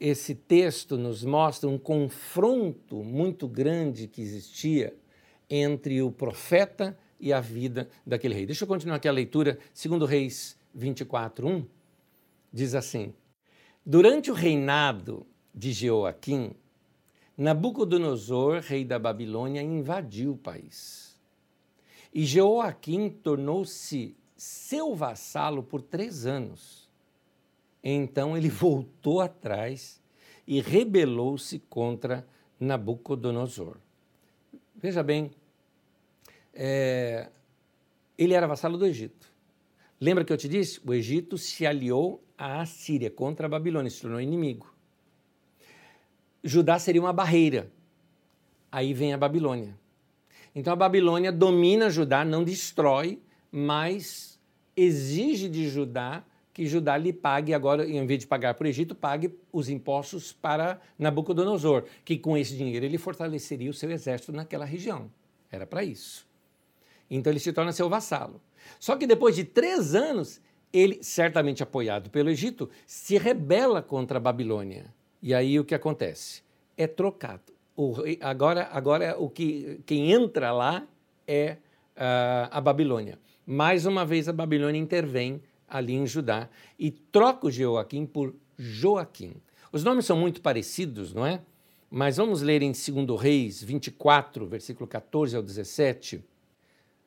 [0.00, 4.96] esse texto nos mostra um confronto muito grande que existia
[5.50, 8.46] entre o profeta e a vida daquele rei.
[8.46, 11.66] Deixa eu continuar aqui a leitura, segundo Reis 24, 1,
[12.52, 13.12] diz assim,
[13.84, 16.52] Durante o reinado de Jeoaquim,
[17.36, 21.18] Nabucodonosor, rei da Babilônia, invadiu o país.
[22.12, 26.85] E Jeoaquim tornou-se seu vassalo por três anos
[27.88, 30.02] então ele voltou atrás
[30.44, 32.26] e rebelou-se contra
[32.58, 33.76] Nabucodonosor.
[34.74, 35.30] Veja bem,
[36.52, 37.28] é,
[38.18, 39.32] ele era vassalo do Egito.
[40.00, 40.80] Lembra que eu te disse?
[40.84, 44.74] O Egito se aliou à Síria contra a Babilônia, se tornou inimigo.
[46.42, 47.70] Judá seria uma barreira.
[48.70, 49.78] Aí vem a Babilônia.
[50.52, 54.40] Então a Babilônia domina Judá, não destrói, mas
[54.76, 56.24] exige de Judá
[56.56, 60.32] que Judá lhe pague agora, em vez de pagar para o Egito, pague os impostos
[60.32, 65.10] para Nabucodonosor, que com esse dinheiro ele fortaleceria o seu exército naquela região.
[65.52, 66.26] Era para isso.
[67.10, 68.40] Então ele se torna seu vassalo.
[68.80, 70.40] Só que depois de três anos,
[70.72, 74.86] ele, certamente apoiado pelo Egito, se rebela contra a Babilônia.
[75.20, 76.42] E aí o que acontece?
[76.74, 77.52] É trocado.
[77.76, 80.88] O, agora, agora o que, quem entra lá
[81.28, 81.58] é
[81.98, 83.18] uh, a Babilônia.
[83.44, 86.48] Mais uma vez a Babilônia intervém ali em Judá,
[86.78, 89.34] e troca o Joaquim por Joaquim.
[89.72, 91.42] Os nomes são muito parecidos, não é?
[91.90, 96.24] Mas vamos ler em 2 Reis 24, versículo 14 ao 17.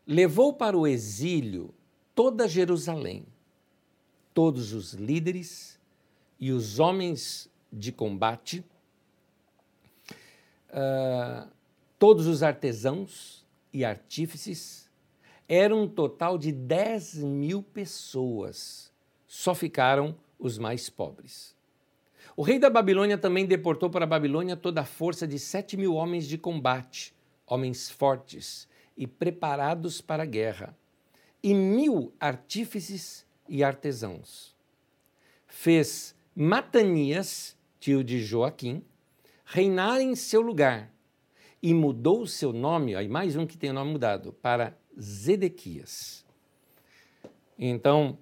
[0.06, 1.74] Levou para o exílio
[2.16, 3.26] toda Jerusalém,
[4.34, 5.80] todos os líderes
[6.40, 8.64] e os homens de combate,
[10.70, 11.48] uh,
[11.98, 14.89] todos os artesãos e artífices,
[15.52, 18.94] era um total de 10 mil pessoas.
[19.26, 21.58] Só ficaram os mais pobres.
[22.38, 25.96] O rei da Babilônia também deportou para a Babilônia toda a força de 7 mil
[25.96, 27.16] homens de combate,
[27.48, 30.78] homens fortes e preparados para a guerra,
[31.42, 34.56] e mil artífices e artesãos.
[35.48, 38.84] Fez Matanias, tio de Joaquim,
[39.44, 40.94] reinar em seu lugar
[41.62, 46.26] e mudou seu nome, aí mais um que tem o nome mudado, para Zedequias.
[47.58, 48.18] Então,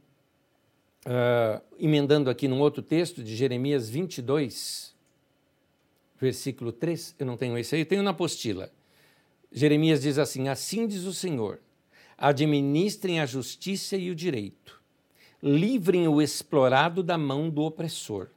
[1.06, 4.96] uh, emendando aqui num outro texto de Jeremias 22,
[6.20, 8.72] versículo 3, eu não tenho esse aí, eu tenho na apostila.
[9.52, 11.60] Jeremias diz assim: Assim diz o Senhor:
[12.18, 14.82] administrem a justiça e o direito,
[15.42, 18.30] livrem o explorado da mão do opressor.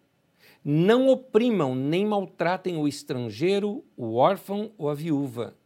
[0.63, 5.57] Não oprimam nem maltratem o estrangeiro, o órfão ou a viúva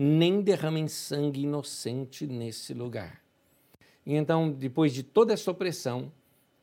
[0.00, 3.20] nem derramem sangue inocente nesse lugar.
[4.06, 6.12] E então, depois de toda essa opressão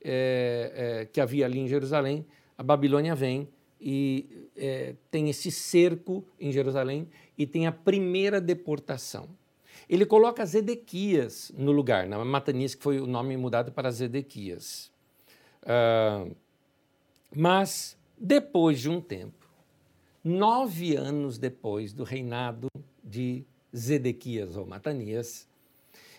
[0.01, 2.25] é, é, que havia ali em Jerusalém,
[2.57, 9.27] a Babilônia vem e é, tem esse cerco em Jerusalém e tem a primeira deportação.
[9.89, 14.89] Ele coloca Zedequias no lugar, na Matanias, que foi o nome mudado para Zedequias.
[15.61, 16.33] Uh,
[17.35, 19.45] mas, depois de um tempo,
[20.23, 22.69] nove anos depois do reinado
[23.05, 25.47] de Zedequias ou Matanias,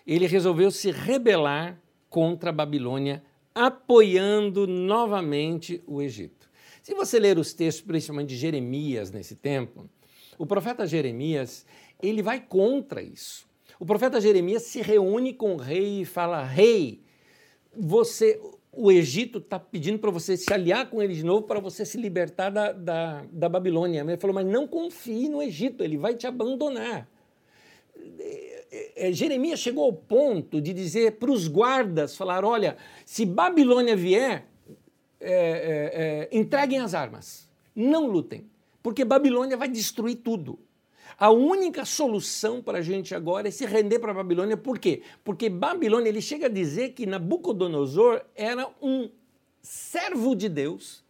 [0.05, 3.21] ele resolveu se rebelar contra a Babilônia,
[3.53, 6.49] apoiando novamente o Egito.
[6.81, 9.89] Se você ler os textos, principalmente de Jeremias nesse tempo,
[10.37, 11.65] o profeta Jeremias,
[12.01, 13.45] ele vai contra isso.
[13.79, 17.01] O profeta Jeremias se reúne com o rei e fala: "Rei,
[17.75, 18.39] você,
[18.77, 21.97] o Egito está pedindo para você se aliar com ele de novo para você se
[21.97, 24.01] libertar da, da, da Babilônia.
[24.01, 27.09] Ele falou, mas não confie no Egito, ele vai te abandonar.
[28.19, 33.95] É, é, Jeremias chegou ao ponto de dizer para os guardas, falar, olha, se Babilônia
[33.95, 34.45] vier,
[35.19, 38.45] é, é, é, entreguem as armas, não lutem,
[38.83, 40.59] porque Babilônia vai destruir tudo.
[41.17, 44.55] A única solução para a gente agora é se render para a Babilônia.
[44.55, 45.01] Por quê?
[45.23, 49.09] Porque Babilônia, ele chega a dizer que Nabucodonosor era um
[49.61, 51.03] servo de Deus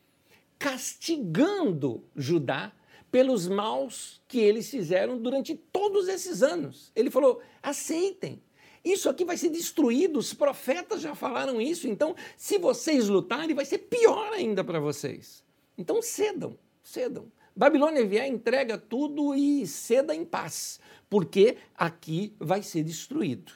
[0.58, 2.72] castigando Judá
[3.12, 6.92] pelos maus que eles fizeram durante todos esses anos.
[6.96, 8.42] Ele falou: aceitem.
[8.86, 13.66] Isso aqui vai ser destruído, os profetas já falaram isso, então, se vocês lutarem, vai
[13.66, 15.44] ser pior ainda para vocês.
[15.78, 17.30] Então, cedam, cedam.
[17.58, 20.80] Babilônia vier, entrega tudo e ceda em paz,
[21.10, 23.52] porque aqui vai ser destruído.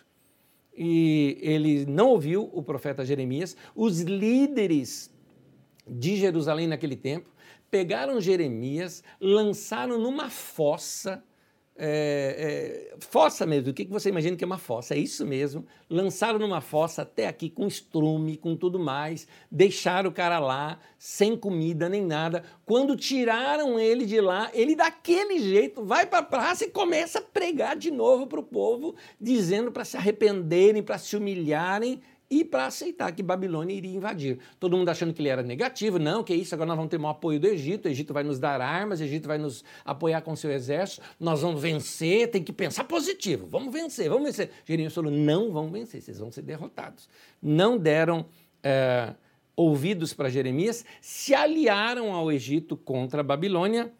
[0.76, 5.14] E ele não ouviu o profeta Jeremias, os líderes
[5.88, 7.30] de Jerusalém naquele tempo
[7.70, 11.24] pegaram Jeremias, lançaram numa fossa
[11.76, 13.72] é, é, fossa mesmo.
[13.72, 14.93] O que, que você imagina que é uma fossa?
[14.93, 15.65] É isso mesmo.
[15.89, 21.36] Lançaram numa fossa até aqui com estrume, com tudo mais, deixaram o cara lá sem
[21.36, 22.43] comida nem nada.
[22.65, 27.24] Quando tiraram ele de lá, ele daquele jeito vai para a praça e começa a
[27.24, 32.01] pregar de novo para o povo, dizendo para se arrependerem, para se humilharem
[32.32, 34.40] e para aceitar que Babilônia iria invadir.
[34.58, 36.98] Todo mundo achando que ele era negativo, não, que é isso, agora nós vamos ter
[36.98, 40.22] o apoio do Egito, o Egito vai nos dar armas, o Egito vai nos apoiar
[40.22, 44.50] com seu exército, nós vamos vencer, tem que pensar positivo, vamos vencer, vamos vencer.
[44.64, 47.10] Jeremias falou, não vão vencer, vocês vão ser derrotados.
[47.42, 48.26] Não deram
[48.64, 49.14] é,
[49.54, 53.92] ouvidos para Jeremias, se aliaram ao Egito contra a Babilônia,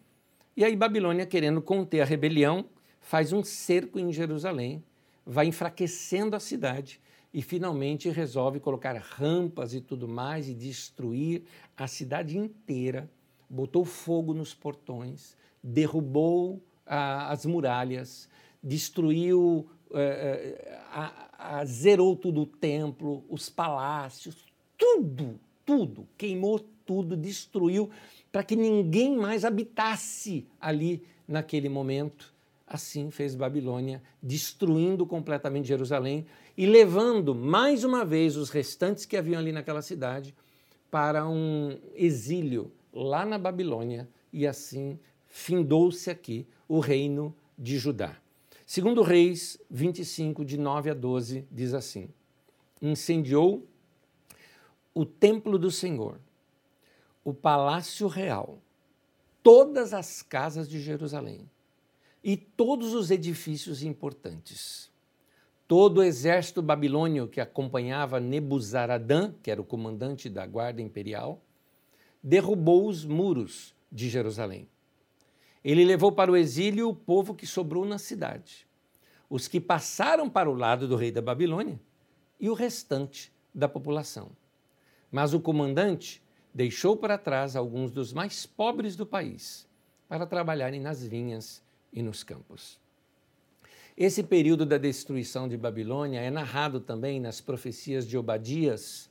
[0.56, 2.64] e aí Babilônia, querendo conter a rebelião,
[3.02, 4.82] faz um cerco em Jerusalém,
[5.26, 7.02] vai enfraquecendo a cidade,
[7.34, 11.44] e finalmente resolve colocar rampas e tudo mais e destruir
[11.78, 13.10] a cidade inteira.
[13.50, 18.30] Botou fogo nos portões, derrubou ah, as muralhas,
[18.64, 20.58] destruiu, eh,
[20.96, 24.46] eh, zerou tudo o templo, os palácios,
[24.78, 27.90] tudo, tudo, queimou tudo, destruiu
[28.32, 32.34] para que ninguém mais habitasse ali naquele momento.
[32.74, 39.42] Assim fez Babilônia, destruindo completamente Jerusalém e levando mais uma vez os restantes que haviam
[39.42, 40.34] ali naquela cidade
[40.90, 44.98] para um exílio lá na Babilônia e assim
[45.28, 48.16] findou-se aqui o reino de Judá.
[48.66, 52.08] Segundo Reis 25, de 9 a 12, diz assim:
[52.82, 53.68] Incendiou
[54.94, 56.22] o templo do Senhor,
[57.22, 58.60] o palácio real,
[59.44, 61.50] todas as casas de Jerusalém
[62.24, 64.92] e todos os edifícios importantes.
[65.68, 71.42] Todo o exército babilônio que acompanhava Nebuzaradã, que era o comandante da guarda imperial,
[72.22, 74.68] derrubou os muros de Jerusalém.
[75.64, 78.68] Ele levou para o exílio o povo que sobrou na cidade,
[79.30, 81.80] os que passaram para o lado do rei da Babilônia
[82.40, 84.32] e o restante da população.
[85.12, 86.22] Mas o comandante
[86.54, 89.68] deixou para trás alguns dos mais pobres do país
[90.08, 92.80] para trabalharem nas vinhas e nos campos.
[93.98, 99.10] Esse período da destruição de Babilônia é narrado também nas profecias de Obadias,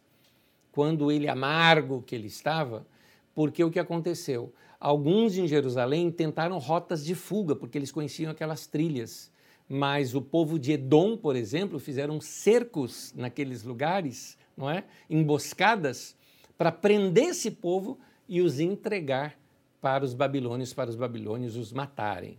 [0.72, 2.86] quando ele amargo que ele estava,
[3.34, 4.52] porque o que aconteceu?
[4.78, 9.30] Alguns em Jerusalém tentaram rotas de fuga, porque eles conheciam aquelas trilhas,
[9.68, 14.84] mas o povo de Edom, por exemplo, fizeram cercos naqueles lugares, não é?
[15.08, 16.16] Emboscadas
[16.56, 19.38] para prender esse povo e os entregar
[19.80, 22.38] para os babilônios, para os babilônios os matarem.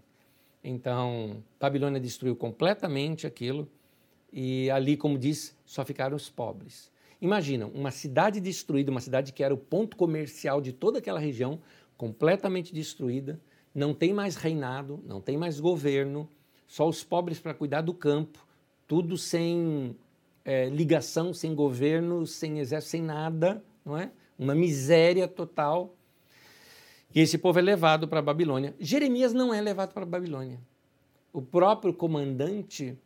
[0.64, 3.68] Então, Babilônia destruiu completamente aquilo
[4.32, 6.92] e ali, como diz, só ficaram os pobres.
[7.22, 11.60] Imagina, uma cidade destruída, uma cidade que era o ponto comercial de toda aquela região,
[11.98, 13.40] completamente destruída,
[13.74, 16.28] não tem mais reinado, não tem mais governo,
[16.68, 18.46] só os pobres para cuidar do campo,
[18.88, 19.96] tudo sem
[20.44, 24.12] é, ligação, sem governo, sem exército, sem nada, não é?
[24.38, 25.96] Uma miséria total.
[27.14, 28.74] E esse povo é levado para a Babilônia.
[28.80, 30.60] Jeremias não é levado para a Babilônia.
[31.34, 32.98] O próprio comandante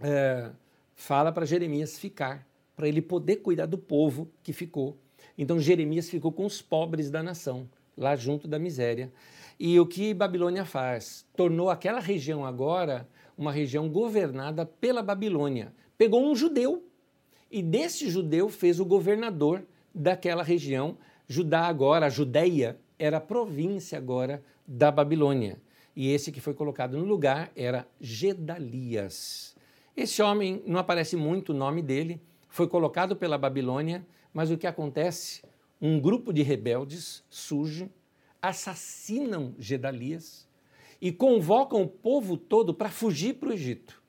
[0.00, 0.50] é,
[0.94, 4.96] fala para Jeremias ficar, para ele poder cuidar do povo que ficou.
[5.36, 9.12] Então Jeremias ficou com os pobres da nação, lá junto da miséria.
[9.58, 11.26] E o que Babilônia faz?
[11.36, 13.06] Tornou aquela região agora
[13.36, 15.72] uma região governada pela Babilônia.
[15.96, 16.84] Pegou um judeu
[17.50, 19.62] e desse judeu fez o governador
[19.94, 20.96] daquela região.
[21.26, 25.58] Judá agora, a Judéia, era a província agora da Babilônia.
[25.96, 29.56] E esse que foi colocado no lugar era Gedalias.
[29.96, 34.66] Esse homem, não aparece muito o nome dele, foi colocado pela Babilônia, mas o que
[34.66, 35.42] acontece?
[35.80, 37.90] Um grupo de rebeldes surge,
[38.40, 40.46] assassinam Gedalias
[41.00, 44.00] e convocam o povo todo para fugir para o Egito.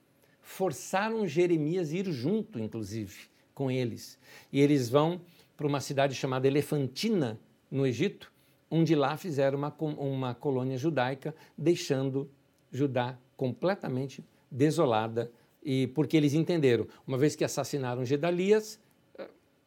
[0.41, 4.19] Forçaram Jeremias a ir junto, inclusive, com eles.
[4.51, 5.21] E eles vão
[5.55, 7.39] para uma cidade chamada Elefantina,
[7.69, 8.31] no Egito,
[8.71, 12.31] onde lá fizeram uma, uma colônia judaica, deixando
[12.71, 15.29] Judá completamente desolada
[15.61, 18.79] e porque eles entenderam, uma vez que assassinaram Gedalias,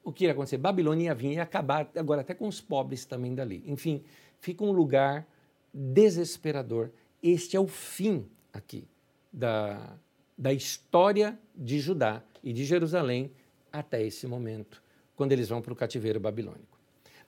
[0.03, 0.59] o que ia acontecer?
[0.59, 3.63] Babilônia ia vir e acabar agora até com os pobres também dali.
[3.67, 4.03] Enfim,
[4.39, 5.27] fica um lugar
[5.73, 6.91] desesperador.
[7.23, 8.87] Este é o fim aqui
[9.33, 9.97] da,
[10.37, 13.33] da história de Judá e de Jerusalém
[13.73, 14.83] até esse momento,
[15.17, 16.74] quando eles vão para o cativeiro babilônico.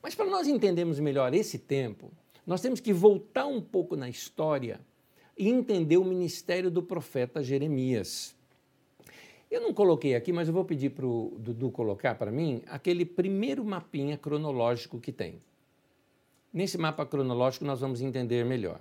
[0.07, 2.13] Mas para nós entendermos melhor esse tempo,
[2.47, 4.79] nós temos que voltar um pouco na história
[5.37, 8.33] e entender o ministério do profeta Jeremias.
[9.51, 13.05] Eu não coloquei aqui, mas eu vou pedir para o Dudu colocar para mim aquele
[13.05, 15.43] primeiro mapinha cronológico que tem.
[16.53, 18.81] Nesse mapa cronológico nós vamos entender melhor.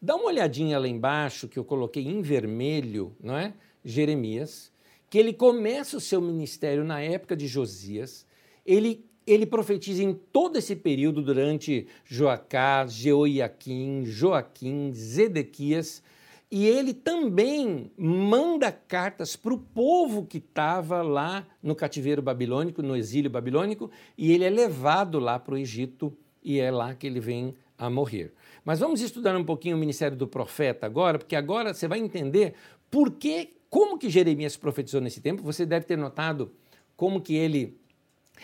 [0.00, 3.52] Dá uma olhadinha lá embaixo que eu coloquei em vermelho, não é?
[3.84, 4.72] Jeremias,
[5.10, 8.26] que ele começa o seu ministério na época de Josias.
[8.64, 16.02] Ele ele profetiza em todo esse período durante Joacás, Jeoiaquim, Joaquim, Zedequias,
[16.50, 22.94] e ele também manda cartas para o povo que estava lá no cativeiro babilônico, no
[22.94, 27.20] exílio babilônico, e ele é levado lá para o Egito e é lá que ele
[27.20, 28.34] vem a morrer.
[28.64, 32.54] Mas vamos estudar um pouquinho o ministério do profeta agora, porque agora você vai entender
[32.90, 35.42] por que, como que Jeremias profetizou nesse tempo.
[35.42, 36.52] Você deve ter notado
[36.96, 37.80] como que ele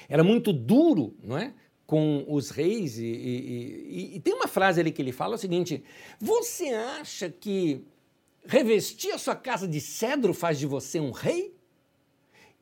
[0.09, 1.55] era muito duro, não é?
[1.87, 2.99] Com os reis.
[2.99, 5.83] E, e, e, e tem uma frase ali que ele fala o seguinte:
[6.21, 7.85] Você acha que
[8.45, 11.57] revestir a sua casa de cedro faz de você um rei?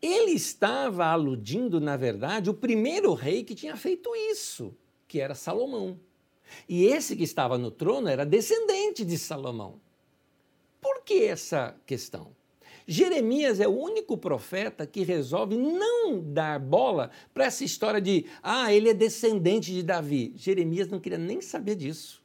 [0.00, 4.76] Ele estava aludindo, na verdade, o primeiro rei que tinha feito isso,
[5.08, 5.98] que era Salomão.
[6.68, 9.80] E esse que estava no trono era descendente de Salomão.
[10.80, 12.35] Por que essa questão?
[12.86, 18.72] Jeremias é o único profeta que resolve não dar bola para essa história de, ah,
[18.72, 20.32] ele é descendente de Davi.
[20.36, 22.22] Jeremias não queria nem saber disso.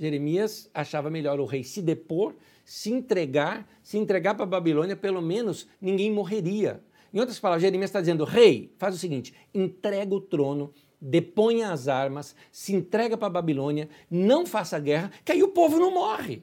[0.00, 2.34] Jeremias achava melhor o rei se depor,
[2.64, 6.82] se entregar, se entregar para a Babilônia, pelo menos ninguém morreria.
[7.12, 11.86] Em outras palavras, Jeremias está dizendo: rei, faz o seguinte, entrega o trono, deponha as
[11.86, 16.42] armas, se entrega para a Babilônia, não faça guerra, que aí o povo não morre.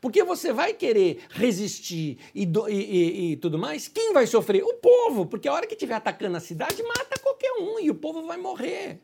[0.00, 4.62] Porque você vai querer resistir e, do, e, e, e, tudo mais, quem vai sofrer?
[4.62, 7.94] O povo, porque a hora que estiver atacando a cidade, mata qualquer um e o
[7.94, 9.00] povo vai morrer.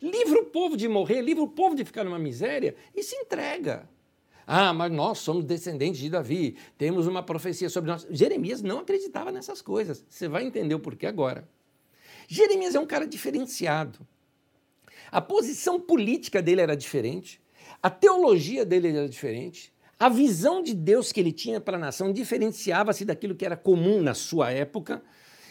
[0.00, 3.88] Livra o povo de morrer, livra o povo de ficar numa miséria e se entrega.
[4.46, 8.06] Ah, mas nós somos descendentes de Davi, temos uma profecia sobre nós.
[8.08, 10.04] Jeremias não acreditava nessas coisas.
[10.08, 11.46] Você vai entender o porquê agora.
[12.26, 13.98] Jeremias é um cara diferenciado.
[15.10, 17.40] A posição política dele era diferente,
[17.82, 22.12] a teologia dele era diferente, a visão de Deus que ele tinha para a nação
[22.12, 25.02] diferenciava-se daquilo que era comum na sua época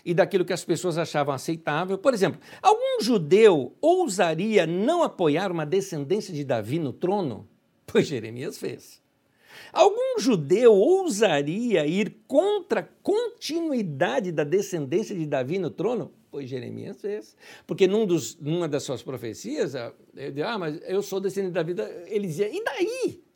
[0.06, 1.98] e daquilo que as pessoas achavam aceitável.
[1.98, 7.46] Por exemplo, algum judeu ousaria não apoiar uma descendência de Davi no trono?
[7.86, 9.02] Pois Jeremias fez.
[9.74, 16.14] Algum judeu ousaria ir contra a continuidade da descendência de Davi no trono?
[16.32, 17.36] Pois Jeremias fez.
[17.66, 19.74] Porque num dos, numa das suas profecias,
[20.16, 21.94] ele dizia, ah, mas eu sou descendente de Davi.
[22.08, 23.27] Ele dizia, e daí?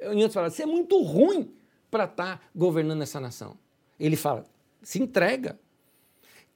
[0.00, 1.52] Em outras palavras, você é muito ruim
[1.90, 3.56] para estar tá governando essa nação.
[3.98, 4.46] Ele fala,
[4.82, 5.58] se entrega.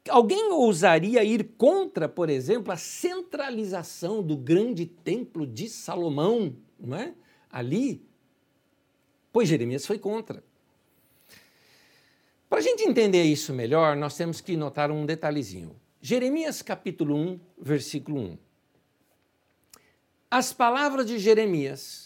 [0.09, 7.15] Alguém ousaria ir contra, por exemplo, a centralização do grande templo de Salomão, não é?
[7.51, 8.03] Ali,
[9.33, 10.43] pois Jeremias foi contra.
[12.49, 15.75] Para a gente entender isso melhor, nós temos que notar um detalhezinho.
[16.01, 18.39] Jeremias capítulo 1, versículo 1.
[20.31, 22.04] As palavras de Jeremias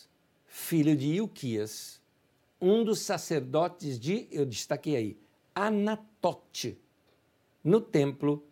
[0.59, 2.01] filho de Ilquias,
[2.61, 5.17] um dos sacerdotes de, eu destaquei aí,
[5.55, 6.77] Anatote,
[7.63, 8.45] no templo,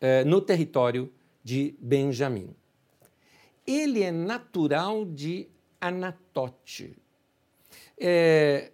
[0.00, 1.12] eh, no território
[1.42, 2.54] de Benjamim.
[3.66, 5.48] Ele é natural de
[5.80, 6.96] Anatote.
[7.98, 8.70] É,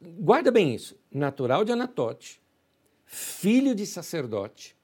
[0.00, 2.40] guarda bem isso, natural de Anatote,
[3.04, 4.75] filho de sacerdote.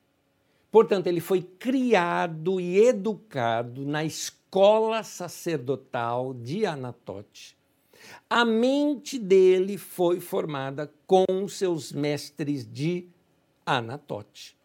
[0.73, 7.55] Portanto, ele foi criado e educado na escola sacerdotal de Anatote.
[8.29, 13.07] A mente dele foi formada com seus mestres de
[13.67, 14.57] Anatote.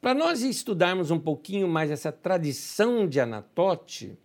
[0.00, 4.18] Para nós estudarmos um pouquinho mais essa tradição de Anatote,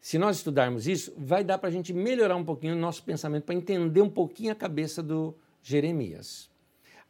[0.00, 3.42] se nós estudarmos isso, vai dar para a gente melhorar um pouquinho o nosso pensamento,
[3.42, 5.34] para entender um pouquinho a cabeça do
[5.64, 6.48] Jeremias.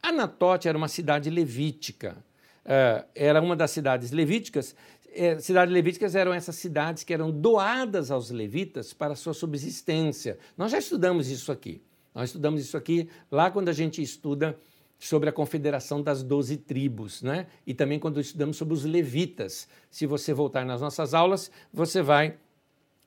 [0.02, 2.24] Anatote era uma cidade levítica,
[2.66, 4.74] eh, era uma das cidades levíticas
[5.16, 10.38] é, cidades levíticas eram essas cidades que eram doadas aos levitas para sua subsistência.
[10.58, 11.80] Nós já estudamos isso aqui.
[12.14, 14.58] Nós estudamos isso aqui lá quando a gente estuda
[14.98, 17.46] sobre a confederação das doze tribos, né?
[17.66, 19.68] E também quando estudamos sobre os levitas.
[19.90, 22.36] Se você voltar nas nossas aulas, você vai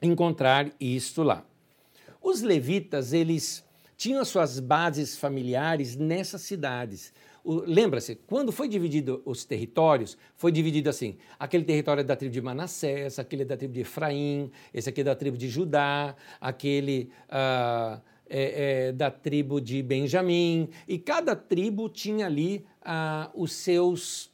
[0.01, 1.45] encontrar isso lá.
[2.21, 3.63] Os levitas, eles
[3.97, 7.13] tinham as suas bases familiares nessas cidades.
[7.45, 12.41] Lembra-se, quando foi dividido os territórios, foi dividido assim: aquele território é da tribo de
[12.41, 17.09] Manassés, aquele é da tribo de Efraim, esse aqui é da tribo de Judá, aquele
[17.29, 24.29] ah, é, é, da tribo de Benjamim, e cada tribo tinha ali ah, os, seus,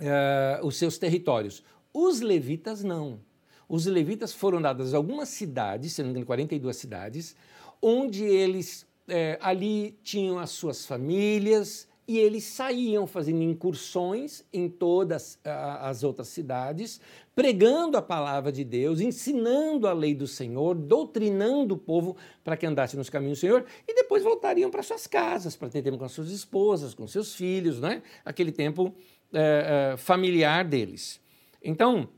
[0.00, 1.62] ah, os seus territórios.
[1.94, 3.20] Os levitas não.
[3.68, 7.36] Os levitas foram dadas algumas cidades, se não me engano, 42 cidades,
[7.80, 15.38] onde eles é, ali tinham as suas famílias, e eles saíam fazendo incursões em todas
[15.44, 16.98] as outras cidades,
[17.34, 22.64] pregando a palavra de Deus, ensinando a lei do Senhor, doutrinando o povo para que
[22.64, 26.04] andasse nos caminhos do Senhor, e depois voltariam para suas casas, para ter tempo com
[26.06, 28.02] as suas esposas, com seus filhos, né?
[28.24, 28.94] aquele tempo
[29.30, 31.20] é, é, familiar deles.
[31.62, 32.08] Então,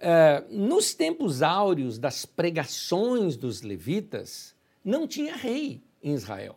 [0.00, 6.56] é, nos tempos áureos das pregações dos levitas, não tinha rei em Israel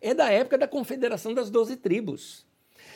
[0.00, 2.46] é da época da confederação das doze tribos.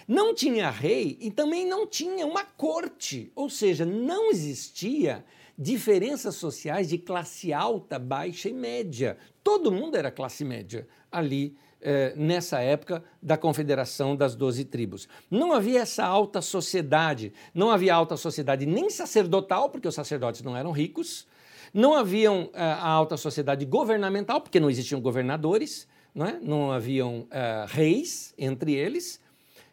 [0.07, 5.25] Não tinha rei e também não tinha uma corte, ou seja, não existia
[5.57, 9.17] diferenças sociais de classe alta, baixa e média.
[9.43, 15.09] Todo mundo era classe média ali eh, nessa época da confederação das doze tribos.
[15.31, 20.57] Não havia essa alta sociedade, não havia alta sociedade nem sacerdotal, porque os sacerdotes não
[20.57, 21.27] eram ricos,
[21.73, 26.39] não havia eh, a alta sociedade governamental, porque não existiam governadores, não, é?
[26.41, 29.21] não haviam uh, reis entre eles,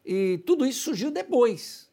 [0.03, 1.89] e tudo isso surgiu depois.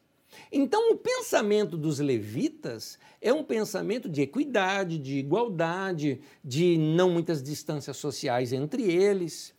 [0.51, 7.43] Então, o pensamento dos levitas é um pensamento de equidade, de igualdade, de não muitas
[7.43, 9.53] distâncias sociais entre eles.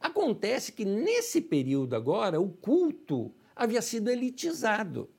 [0.00, 5.10] Acontece que nesse período agora, o culto havia sido elitizado.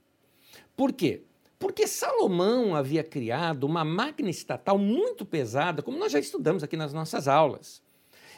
[0.76, 1.24] Por quê?
[1.60, 6.92] Porque Salomão havia criado uma máquina estatal muito pesada, como nós já estudamos aqui nas
[6.92, 7.84] nossas aulas.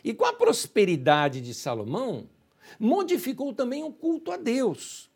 [0.03, 2.27] E com a prosperidade de Salomão,
[2.79, 5.09] modificou também o culto a Deus.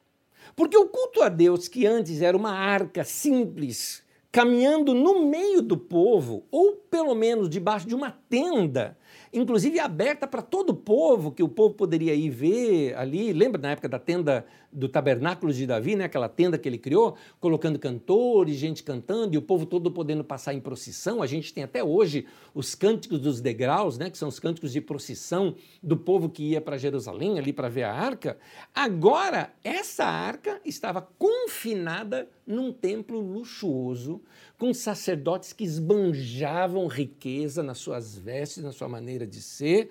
[0.55, 5.77] Porque o culto a Deus, que antes era uma arca simples, caminhando no meio do
[5.77, 8.97] povo, ou pelo menos debaixo de uma tenda,
[9.37, 13.33] inclusive aberta para todo o povo, que o povo poderia ir ver ali.
[13.33, 16.05] Lembra na época da tenda do tabernáculo de Davi, né?
[16.05, 20.53] aquela tenda que ele criou, colocando cantores, gente cantando e o povo todo podendo passar
[20.53, 21.21] em procissão.
[21.21, 24.09] A gente tem até hoje os cânticos dos degraus, né?
[24.09, 27.83] que são os cânticos de procissão do povo que ia para Jerusalém, ali para ver
[27.83, 28.37] a arca.
[28.73, 34.21] Agora, essa arca estava confinada num templo luxuoso,
[34.57, 39.89] com sacerdotes que esbanjavam riqueza nas suas vestes, na sua maneira de ser.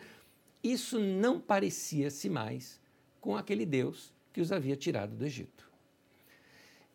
[0.64, 2.80] Isso não parecia-se mais
[3.20, 5.70] com aquele Deus que os havia tirado do Egito.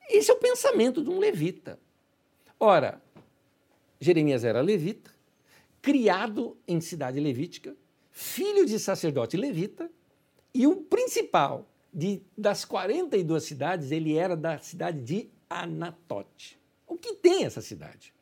[0.10, 1.80] Esse é o pensamento de um levita.
[2.60, 3.02] Ora,
[4.00, 5.12] Jeremias era levita,
[5.82, 7.76] criado em cidade levítica,
[8.12, 9.90] filho de sacerdote levita,
[10.54, 16.60] e o principal de, das 42 cidades, ele era da cidade de Anatote.
[16.88, 18.14] O que tem essa cidade?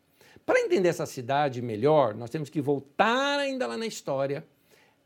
[0.45, 4.45] Para entender essa cidade melhor, nós temos que voltar ainda lá na história,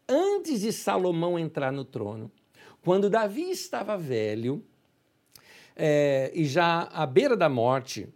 [0.07, 2.31] antes de Salomão entrar no trono,
[2.81, 4.63] quando Davi estava velho
[5.75, 8.07] é, e já à beira da morte,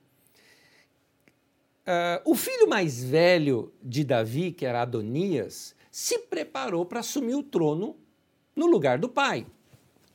[1.88, 7.43] uh, o filho mais velho de Davi, que era Adonias, se preparou para assumir o
[7.43, 7.95] trono
[8.55, 9.47] no lugar do pai.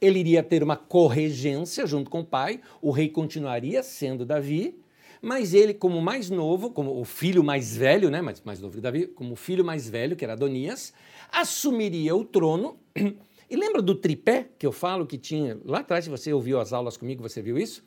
[0.03, 4.83] Ele iria ter uma corregência junto com o pai, o rei continuaria sendo Davi,
[5.23, 8.81] mas ele, como mais novo, como o filho mais velho, né, mais, mais novo que
[8.81, 10.93] Davi, como o filho mais velho, que era Adonias,
[11.31, 12.77] assumiria o trono.
[13.51, 16.73] E lembra do tripé que eu falo que tinha lá atrás, se você ouviu as
[16.73, 17.85] aulas comigo, você viu isso?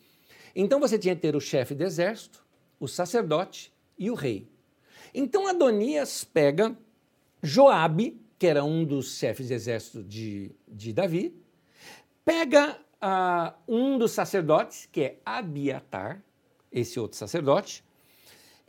[0.55, 2.45] Então você tinha que ter o chefe do exército,
[2.79, 4.47] o sacerdote e o rei.
[5.11, 6.77] Então Adonias pega
[7.41, 11.33] Joabe, que era um dos chefes de exército de, de Davi,
[12.25, 16.21] pega uh, um dos sacerdotes, que é Abiatar,
[16.71, 17.85] esse outro sacerdote,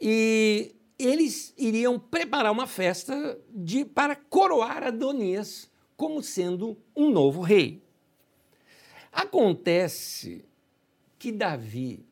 [0.00, 7.82] e eles iriam preparar uma festa de, para coroar Adonias como sendo um novo rei.
[9.10, 10.44] Acontece
[11.18, 12.06] que Davi,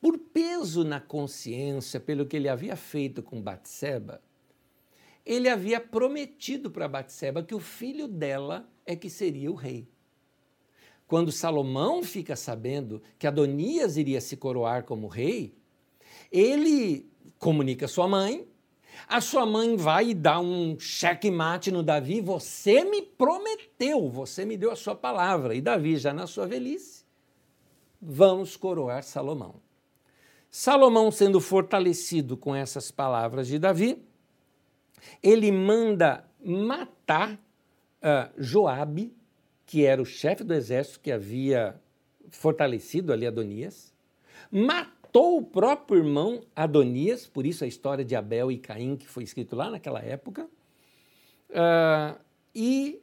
[0.00, 4.22] por peso na consciência pelo que ele havia feito com Batseba,
[5.24, 9.88] ele havia prometido para Batseba que o filho dela é que seria o rei.
[11.06, 15.54] Quando Salomão fica sabendo que Adonias iria se coroar como rei,
[16.30, 18.48] ele comunica à sua mãe.
[19.08, 22.20] A sua mãe vai e dá um checkmate no Davi.
[22.20, 25.54] Você me prometeu, você me deu a sua palavra.
[25.54, 27.04] E Davi, já na sua velhice,
[28.00, 29.56] vamos coroar Salomão.
[30.50, 34.04] Salomão, sendo fortalecido com essas palavras de Davi,
[35.22, 39.16] ele manda matar uh, Joabe,
[39.72, 41.80] que era o chefe do exército que havia
[42.28, 43.90] fortalecido ali Adonias,
[44.50, 49.22] matou o próprio irmão Adonias, por isso a história de Abel e Caim, que foi
[49.22, 50.46] escrito lá naquela época,
[51.48, 52.20] uh,
[52.54, 53.00] e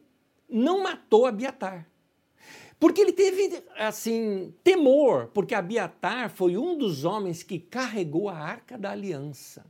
[0.48, 1.90] não matou Abiatar.
[2.80, 8.78] Porque ele teve, assim, temor, porque Abiatar foi um dos homens que carregou a arca
[8.78, 9.66] da aliança.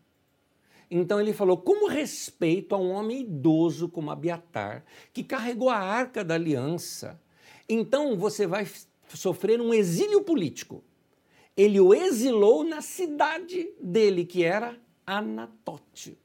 [0.90, 4.84] Então ele falou: como respeito a um homem idoso como Abiatar,
[5.14, 7.22] que carregou a arca da aliança,
[7.68, 8.68] então você vai
[9.10, 10.84] sofrer um exílio político.
[11.56, 16.18] Ele o exilou na cidade dele, que era Anatote.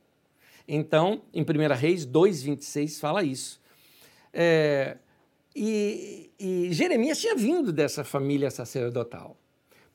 [0.67, 3.61] Então, em 1 Reis 2,26 fala isso.
[4.33, 4.97] É,
[5.55, 9.37] e, e Jeremias tinha vindo dessa família sacerdotal.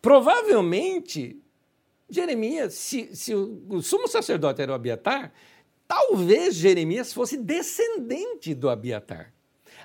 [0.02, 1.42] Provavelmente,
[2.10, 5.32] Jeremias, se, se o, sumo sacerdote era o Abiatar,
[5.88, 9.34] talvez Jeremias fosse descendente do Abiatar.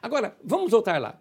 [0.00, 1.20] Agora, vamos voltar lá.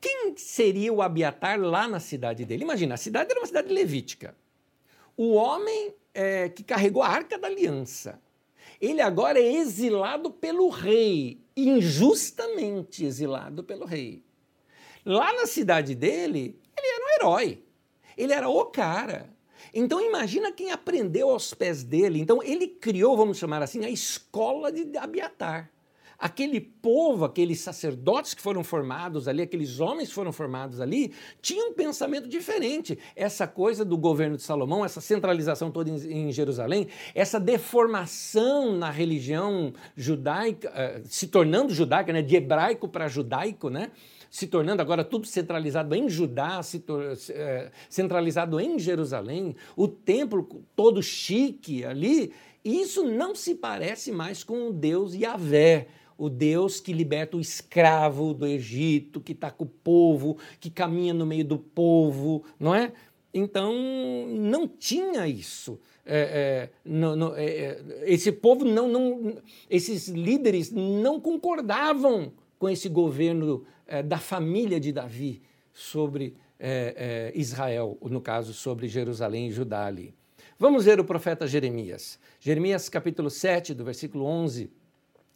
[0.00, 2.62] Quem seria o Abiatar lá na cidade dele?
[2.62, 4.36] Imagina, a cidade era uma cidade levítica.
[5.16, 8.20] O homem é, que carregou a arca da aliança.
[8.80, 14.22] Ele agora é exilado pelo rei, injustamente exilado pelo rei.
[15.04, 17.64] Lá na cidade dele, ele era um herói.
[18.16, 19.33] Ele era o cara.
[19.74, 22.20] Então imagina quem aprendeu aos pés dele.
[22.20, 25.74] Então ele criou, vamos chamar assim, a escola de Abiatar
[26.18, 31.70] aquele povo, aqueles sacerdotes que foram formados ali, aqueles homens que foram formados ali, tinham
[31.70, 32.98] um pensamento diferente.
[33.14, 39.72] Essa coisa do governo de Salomão, essa centralização toda em, Jerusalém, essa deformação na religião
[39.96, 43.90] judaica, eh, se tornando judaica, né, de hebraico para judaico, né?
[44.34, 46.60] Se tornando agora tudo centralizado em Judá,
[47.30, 52.32] eh, centralizado em Jerusalém, o templo todo chique ali,
[52.64, 55.86] isso não se parece mais com o Deus Yahvé,
[56.18, 61.14] o Deus que liberta o escravo do Egito, que está com o povo, que caminha
[61.14, 62.92] no meio do povo, não é?
[63.32, 63.72] Então,
[64.30, 65.78] não tinha isso.
[66.04, 69.36] É, é, não, não, é, é esse povo não, não,
[69.70, 77.98] esses líderes não concordavam com esse governo é, da família de Davi sobre é, Israel,
[78.02, 80.14] no caso sobre Jerusalém e Judá ali.
[80.58, 82.18] Vamos ver o profeta Jeremias.
[82.38, 84.70] Jeremias capítulo 7, do versículo 11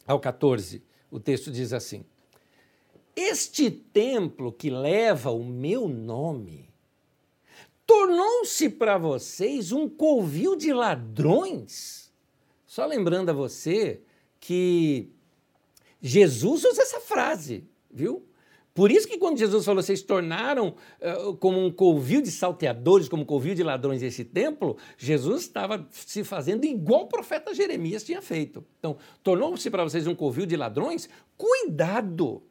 [0.07, 0.81] ao 14,
[1.11, 2.05] o texto diz assim:
[3.15, 6.69] Este templo que leva o meu nome
[7.85, 12.11] tornou-se para vocês um covil de ladrões.
[12.65, 14.01] Só lembrando a você
[14.39, 15.09] que
[16.01, 18.23] Jesus usa essa frase, viu?
[18.79, 23.23] Por isso que quando Jesus falou, vocês tornaram uh, como um covil de salteadores, como
[23.23, 28.21] um covil de ladrões esse templo, Jesus estava se fazendo igual o profeta Jeremias tinha
[28.21, 28.63] feito.
[28.79, 31.09] Então, tornou-se para vocês um covil de ladrões?
[31.37, 32.41] Cuidado!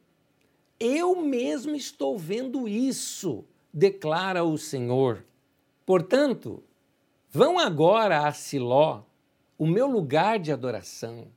[0.79, 5.25] Eu mesmo estou vendo isso, declara o Senhor.
[5.83, 6.63] Portanto,
[7.31, 9.01] vão agora a Siló,
[9.57, 11.29] o meu lugar de adoração,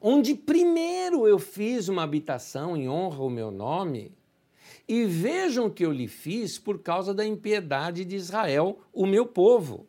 [0.00, 4.16] onde primeiro eu fiz uma habitação em honra ao meu nome,
[4.88, 9.26] e vejam o que eu lhe fiz por causa da impiedade de Israel, o meu
[9.26, 9.86] povo.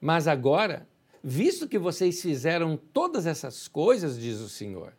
[0.00, 0.88] Mas agora,
[1.22, 4.92] visto que vocês fizeram todas essas coisas, diz o Senhor,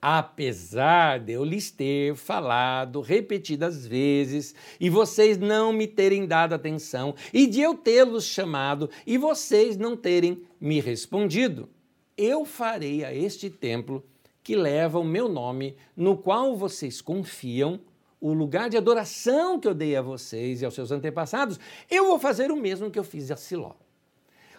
[0.00, 7.14] apesar de eu lhes ter falado repetidas vezes e vocês não me terem dado atenção,
[7.34, 11.68] e de eu tê-los chamado e vocês não terem me respondido,
[12.16, 14.02] eu farei a este templo
[14.42, 17.80] que leva o meu nome, no qual vocês confiam,
[18.20, 21.58] o lugar de adoração que eu dei a vocês e aos seus antepassados,
[21.90, 23.72] eu vou fazer o mesmo que eu fiz a Siló.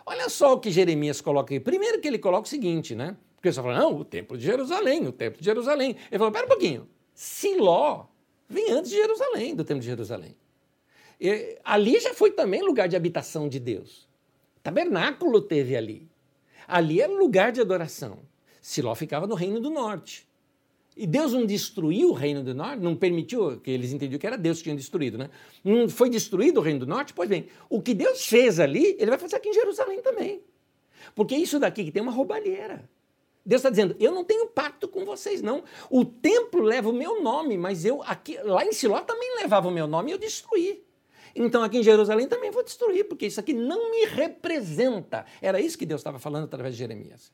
[0.05, 1.59] Olha só o que Jeremias coloca aí.
[1.59, 3.17] Primeiro que ele coloca o seguinte, né?
[3.35, 5.95] Porque você fala, não, o templo de Jerusalém, o templo de Jerusalém.
[6.09, 8.05] Ele falou, pera um pouquinho, Siló
[8.47, 10.35] vem antes de Jerusalém, do templo de Jerusalém.
[11.19, 14.07] E, ali já foi também lugar de habitação de Deus.
[14.61, 16.07] Tabernáculo teve ali.
[16.67, 18.19] Ali era lugar de adoração.
[18.61, 20.26] Siló ficava no reino do norte.
[20.97, 24.37] E Deus não destruiu o reino do norte, não permitiu, que eles entendiam que era
[24.37, 25.29] Deus que tinha destruído, né?
[25.63, 27.13] Não foi destruído o reino do norte?
[27.13, 30.41] Pois bem, o que Deus fez ali, ele vai fazer aqui em Jerusalém também.
[31.13, 32.89] Porque isso daqui que tem uma roubalheira.
[33.45, 35.63] Deus está dizendo, eu não tenho pacto com vocês, não.
[35.89, 39.71] O templo leva o meu nome, mas eu aqui, lá em Siló também levava o
[39.71, 40.83] meu nome e eu destruí.
[41.35, 45.25] Então aqui em Jerusalém também vou destruir, porque isso aqui não me representa.
[45.39, 47.31] Era isso que Deus estava falando através de Jeremias.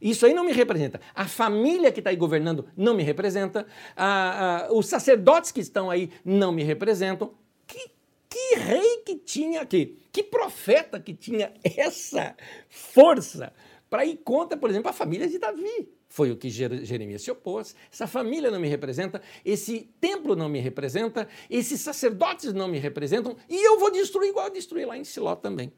[0.00, 1.00] Isso aí não me representa.
[1.14, 3.66] A família que está aí governando não me representa.
[4.70, 7.34] os sacerdotes que estão aí não me representam.
[7.66, 7.90] Que,
[8.28, 12.34] que Que rei que tinha aqui, que profeta que tinha essa
[12.68, 13.52] força
[13.90, 15.90] para ir contra, por exemplo, a família de Davi.
[16.08, 17.74] Foi o que Jeremias se opôs.
[17.92, 23.36] Essa família não me representa, esse templo não me representa, esses sacerdotes não me representam,
[23.48, 25.72] e eu vou destruir igual eu destruí lá em Siló também.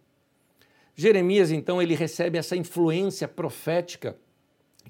[1.00, 4.18] Jeremias, então, ele recebe essa influência profética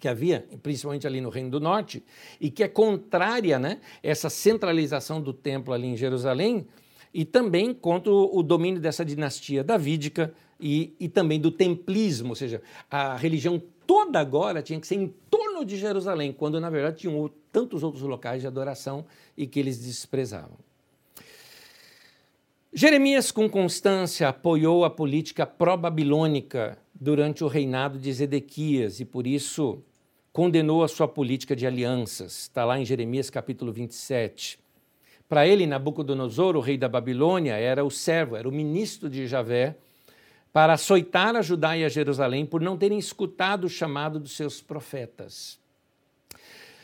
[0.00, 2.02] que havia, principalmente ali no Reino do Norte,
[2.40, 6.66] e que é contrária, né, essa centralização do templo ali em Jerusalém,
[7.14, 12.61] e também contra o domínio dessa dinastia davídica e, e também do templismo, ou seja,
[12.90, 17.30] a religião toda agora tinha que ser em torno de Jerusalém, quando na verdade tinham
[17.52, 19.04] tantos outros locais de adoração
[19.36, 20.58] e que eles desprezavam.
[22.73, 29.83] Jeremias, com constância, apoiou a política pró-babilônica durante o reinado de Zedequias e, por isso,
[30.33, 32.43] condenou a sua política de alianças.
[32.43, 34.61] Está lá em Jeremias capítulo 27.
[35.29, 39.77] Para ele, Nabucodonosor, o rei da Babilônia, era o servo, era o ministro de Javé,
[40.53, 44.61] para açoitar a Judá e a Jerusalém por não terem escutado o chamado dos seus
[44.61, 45.59] profetas.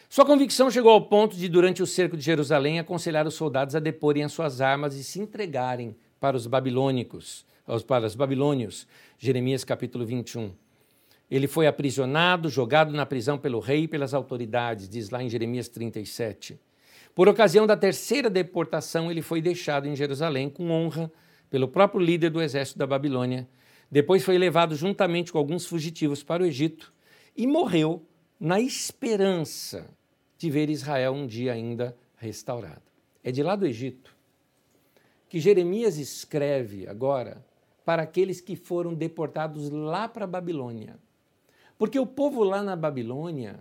[0.09, 3.80] Sua convicção chegou ao ponto de, durante o cerco de Jerusalém, aconselhar os soldados a
[3.80, 7.44] deporem as suas armas e se entregarem para os babilônicos,
[7.86, 8.86] para os babilônios.
[9.18, 10.52] Jeremias capítulo 21.
[11.28, 15.68] Ele foi aprisionado, jogado na prisão pelo rei e pelas autoridades, diz lá em Jeremias
[15.68, 16.59] 37.
[17.12, 21.11] Por ocasião da terceira deportação, ele foi deixado em Jerusalém com honra
[21.50, 23.48] pelo próprio líder do exército da Babilônia.
[23.90, 26.92] Depois foi levado juntamente com alguns fugitivos para o Egito
[27.36, 28.07] e morreu
[28.39, 29.89] na esperança
[30.37, 32.82] de ver Israel um dia ainda restaurado.
[33.22, 34.16] É de lá do Egito
[35.28, 37.45] que Jeremias escreve agora
[37.84, 40.99] para aqueles que foram deportados lá para a Babilônia.
[41.78, 43.61] Porque o povo lá na Babilônia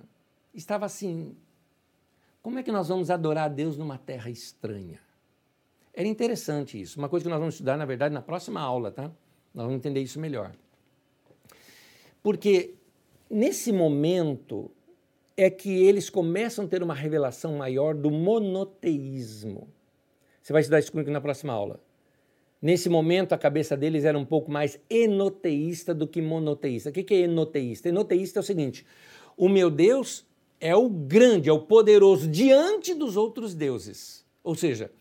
[0.54, 1.36] estava assim:
[2.42, 5.00] como é que nós vamos adorar a Deus numa terra estranha?
[5.94, 9.04] Era interessante isso, uma coisa que nós vamos estudar, na verdade, na próxima aula, tá?
[9.54, 10.54] Nós vamos entender isso melhor.
[12.22, 12.76] Porque
[13.30, 14.72] nesse momento
[15.38, 19.68] é que eles começam a ter uma revelação maior do monoteísmo.
[20.42, 21.80] Você vai estudar isso comigo na próxima aula.
[22.62, 26.90] Nesse momento, a cabeça deles era um pouco mais enoteísta do que monoteísta.
[26.90, 27.90] O que é enoteísta?
[27.90, 28.86] Enoteísta é o seguinte:
[29.36, 30.26] o meu Deus
[30.60, 34.26] é o grande, é o poderoso diante dos outros deuses.
[34.44, 34.92] Ou seja,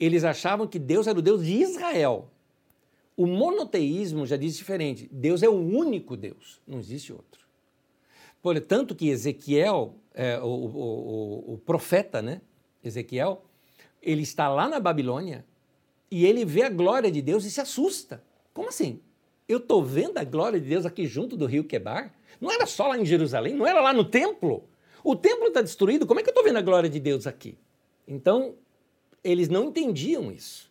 [0.00, 2.30] eles achavam que Deus era o Deus de Israel.
[3.16, 7.45] O monoteísmo já diz diferente: Deus é o único Deus, não existe outro.
[8.46, 12.40] Portanto, que Ezequiel, é, o, o, o, profeta, né?
[12.84, 13.44] Ezequiel,
[14.00, 15.44] ele está lá na Babilônia
[16.08, 18.22] e ele vê a glória de Deus e se assusta.
[18.54, 19.00] Como assim?
[19.48, 22.14] Eu estou vendo a glória de Deus aqui junto do rio Quebar?
[22.40, 23.52] Não era só lá em Jerusalém?
[23.52, 24.62] Não era lá no templo?
[25.02, 27.58] O templo está destruído, como é que eu estou vendo a glória de Deus aqui?
[28.06, 28.54] Então,
[29.24, 30.70] eles não entendiam isso.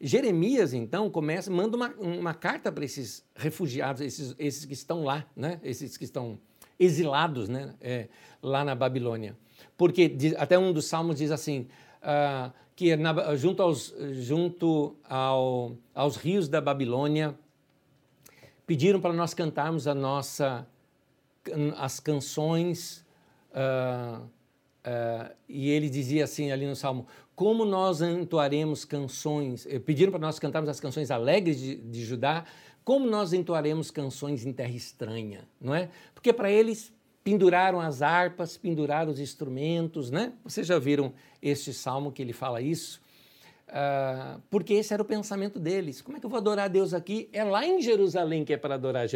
[0.00, 5.26] Jeremias, então, começa, manda uma, uma carta para esses refugiados, esses, esses que estão lá,
[5.34, 5.60] né?
[5.64, 6.38] esses que estão
[6.80, 8.08] exilados né, é,
[8.42, 9.36] lá na Babilônia.
[9.76, 11.68] Porque diz, até um dos salmos diz assim,
[12.02, 17.38] uh, que na, junto, aos, junto ao, aos rios da Babilônia,
[18.66, 20.66] pediram para nós cantarmos a nossa,
[21.76, 23.04] as canções,
[23.50, 30.12] uh, uh, e ele dizia assim ali no salmo, como nós entoaremos canções, eh, pediram
[30.12, 32.44] para nós cantarmos as canções alegres de, de Judá,
[32.84, 35.90] como nós entoaremos canções em terra estranha, não é?
[36.14, 40.32] Porque para eles penduraram as harpas, penduraram os instrumentos, né?
[40.42, 41.12] Vocês já viram
[41.42, 43.00] este salmo que ele fala isso?
[43.68, 46.02] Uh, porque esse era o pensamento deles.
[46.02, 47.28] Como é que eu vou adorar a Deus aqui?
[47.32, 49.06] É lá em Jerusalém que é para adorar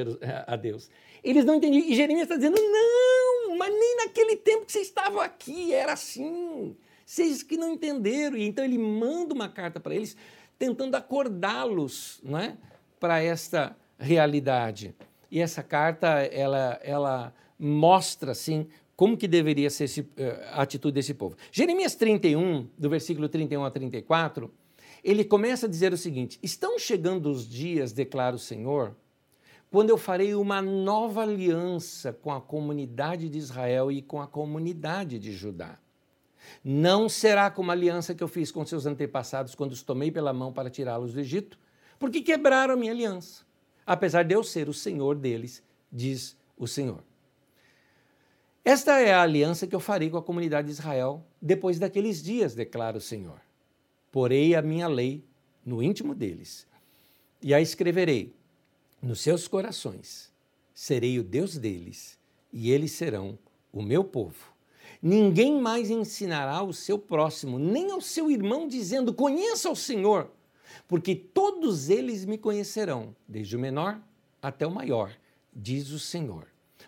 [0.47, 0.89] a Deus.
[1.25, 1.85] Eles não entendiam.
[1.89, 6.77] E Jeremias está dizendo: não, mas nem naquele tempo que vocês estavam aqui era assim.
[7.05, 8.37] Vocês que não entenderam.
[8.37, 10.17] E então ele manda uma carta para eles,
[10.57, 12.57] tentando acordá-los, não é?
[12.99, 14.95] Para esta realidade.
[15.30, 18.66] E essa carta, ela, ela mostra, assim,
[18.97, 21.36] como que deveria ser esse, eh, a atitude desse povo.
[21.51, 24.51] Jeremias 31, do versículo 31 a 34,
[25.03, 28.97] ele começa a dizer o seguinte: Estão chegando os dias, declara o Senhor,
[29.70, 35.18] quando eu farei uma nova aliança com a comunidade de Israel e com a comunidade
[35.18, 35.78] de Judá.
[36.62, 40.32] Não será como a aliança que eu fiz com seus antepassados quando os tomei pela
[40.32, 41.59] mão para tirá-los do Egito,
[41.99, 43.45] porque quebraram a minha aliança,
[43.86, 47.03] apesar de eu ser o Senhor deles, diz o Senhor.
[48.64, 52.55] Esta é a aliança que eu farei com a comunidade de Israel depois daqueles dias,
[52.55, 53.40] declara o Senhor.
[54.11, 55.22] Porei a minha lei
[55.64, 56.66] no íntimo deles
[57.42, 58.34] e a escreverei
[59.03, 60.32] nos seus corações.
[60.72, 62.18] Serei o Deus deles
[62.53, 63.38] e eles serão
[63.70, 64.55] o meu povo.
[65.03, 70.30] Ninguém mais ensinará o seu próximo, nem ao seu irmão, dizendo: Conheça o Senhor
[70.87, 74.01] porque todos eles me conhecerão, desde o menor
[74.43, 75.12] até o maior,
[75.55, 76.47] diz o Senhor.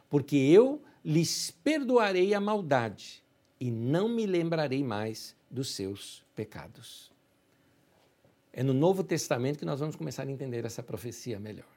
[0.08, 3.22] Porque eu lhes perdoarei a maldade
[3.58, 7.10] e não me lembrarei mais dos seus pecados.
[8.52, 11.68] É no Novo Testamento que nós vamos começar a entender essa profecia melhor.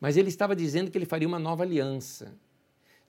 [0.00, 2.34] Mas ele estava dizendo que ele faria uma nova aliança,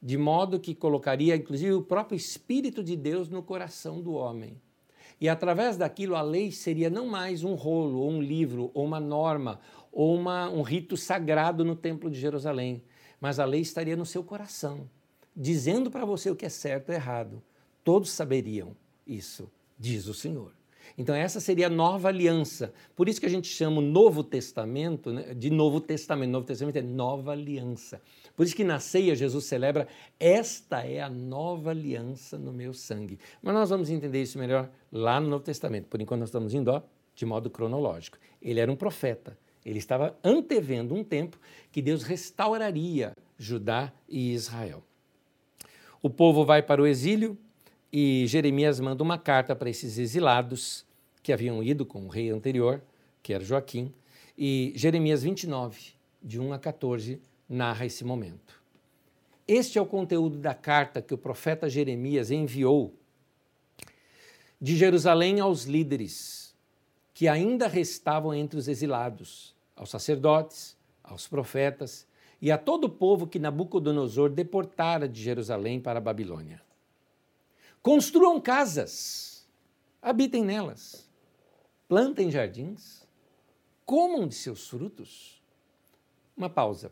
[0.01, 4.59] de modo que colocaria, inclusive, o próprio Espírito de Deus no coração do homem.
[5.22, 8.99] E através daquilo, a lei seria não mais um rolo, ou um livro, ou uma
[8.99, 9.59] norma,
[9.91, 12.82] ou uma, um rito sagrado no Templo de Jerusalém,
[13.19, 14.89] mas a lei estaria no seu coração,
[15.36, 17.39] dizendo para você o que é certo e errado.
[17.84, 19.47] Todos saberiam isso,
[19.78, 20.53] diz o Senhor.
[20.97, 22.74] Então, essa seria a nova aliança.
[22.95, 26.32] Por isso que a gente chama o Novo Testamento né, de Novo Testamento.
[26.32, 28.01] Novo Testamento é nova aliança.
[28.36, 29.88] Por isso que na ceia Jesus celebra:
[30.19, 33.19] esta é a nova aliança no meu sangue.
[33.41, 35.88] Mas nós vamos entender isso melhor lá no Novo Testamento.
[35.88, 36.82] Por enquanto, nós estamos indo ó,
[37.15, 38.17] de modo cronológico.
[38.41, 39.38] Ele era um profeta.
[39.65, 41.39] Ele estava antevendo um tempo
[41.71, 44.84] que Deus restauraria Judá e Israel.
[46.01, 47.38] O povo vai para o exílio,
[47.93, 50.86] e Jeremias manda uma carta para esses exilados
[51.21, 52.82] que haviam ido com o rei anterior,
[53.21, 53.93] que era Joaquim,
[54.38, 57.21] e Jeremias 29, de 1 a 14,
[57.52, 58.62] narra esse momento.
[59.47, 62.95] Este é o conteúdo da carta que o profeta Jeremias enviou
[64.60, 66.56] de Jerusalém aos líderes
[67.14, 72.08] que ainda restavam entre os exilados, aos sacerdotes, aos profetas
[72.41, 76.62] e a todo o povo que Nabucodonosor deportara de Jerusalém para a Babilônia.
[77.82, 79.45] Construam casas,
[80.02, 81.10] habitem nelas,
[81.89, 83.06] plantem jardins,
[83.86, 85.41] comam de seus frutos.
[86.38, 86.91] Uma pausa.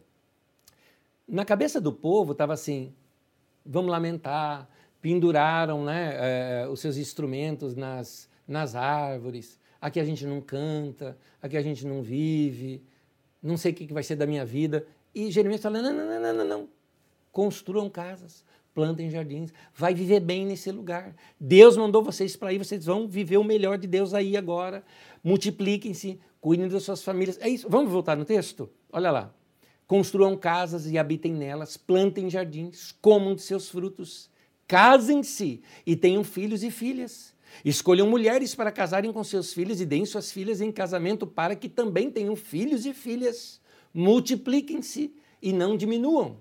[1.30, 2.94] Na cabeça do povo estava assim:
[3.64, 4.68] vamos lamentar,
[5.00, 11.56] penduraram né, eh, os seus instrumentos nas, nas árvores, aqui a gente não canta, aqui
[11.56, 12.84] a gente não vive,
[13.42, 14.86] não sei o que vai ser da minha vida.
[15.14, 16.70] E Jeremias fala: não, não, não, não, não.
[17.32, 21.16] Construam casas, plantem jardins, vai viver bem nesse lugar.
[21.40, 24.84] Deus mandou vocês para aí, vocês vão viver o melhor de Deus aí agora.
[25.24, 27.38] Multipliquem-se, cuidem das suas famílias.
[27.40, 27.70] É isso.
[27.70, 28.68] Vamos voltar no texto?
[28.92, 29.39] Olha lá.
[29.90, 34.30] Construam casas e habitem nelas, plantem jardins, comam de seus frutos,
[34.68, 37.34] casem-se e tenham filhos e filhas.
[37.66, 41.68] Escolham mulheres para casarem com seus filhos e deem suas filhas em casamento para que
[41.68, 43.60] também tenham filhos e filhas.
[43.92, 45.12] Multipliquem-se
[45.42, 46.38] e não diminuam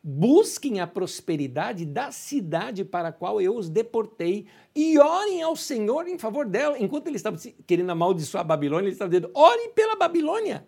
[0.00, 6.06] busquem a prosperidade da cidade para a qual eu os deportei e orem ao Senhor
[6.06, 6.78] em favor dela.
[6.78, 10.66] Enquanto ele estava querendo amaldiçoar a Babilônia, ele estava dizendo: orem pela Babilônia.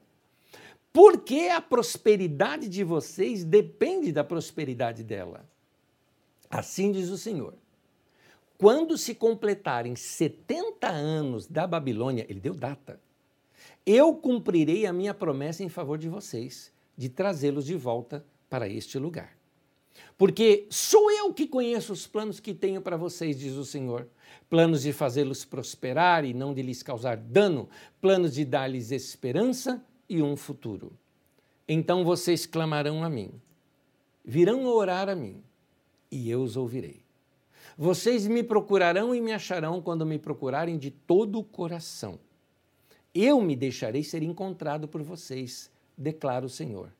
[0.92, 5.48] Porque a prosperidade de vocês depende da prosperidade dela.
[6.50, 7.54] Assim diz o Senhor.
[8.58, 13.00] Quando se completarem 70 anos da Babilônia, ele deu data,
[13.86, 18.98] eu cumprirei a minha promessa em favor de vocês, de trazê-los de volta para este
[18.98, 19.38] lugar.
[20.18, 24.06] Porque sou eu que conheço os planos que tenho para vocês, diz o Senhor.
[24.50, 27.68] Planos de fazê-los prosperar e não de lhes causar dano,
[28.00, 30.92] planos de dar-lhes esperança e um futuro.
[31.68, 33.30] Então vocês clamarão a mim,
[34.24, 35.40] virão orar a mim,
[36.10, 37.04] e eu os ouvirei.
[37.78, 42.18] Vocês me procurarão e me acharão quando me procurarem de todo o coração.
[43.14, 46.92] Eu me deixarei ser encontrado por vocês, declara o Senhor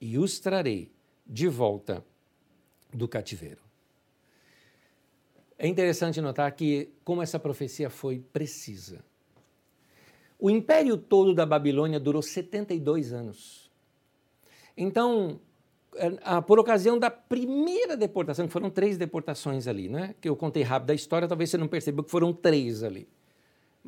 [0.00, 0.90] e os trarei
[1.26, 2.04] de volta
[2.92, 3.62] do cativeiro.
[5.58, 9.04] É interessante notar que como essa profecia foi precisa.
[10.38, 13.70] O império todo da Babilônia durou 72 anos.
[14.76, 15.40] Então,
[15.96, 20.14] é, por ocasião da primeira deportação, que foram três deportações ali, né?
[20.20, 23.08] que eu contei rápido a história, talvez você não percebeu que foram três ali.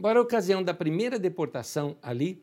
[0.01, 2.43] Por ocasião da primeira deportação ali,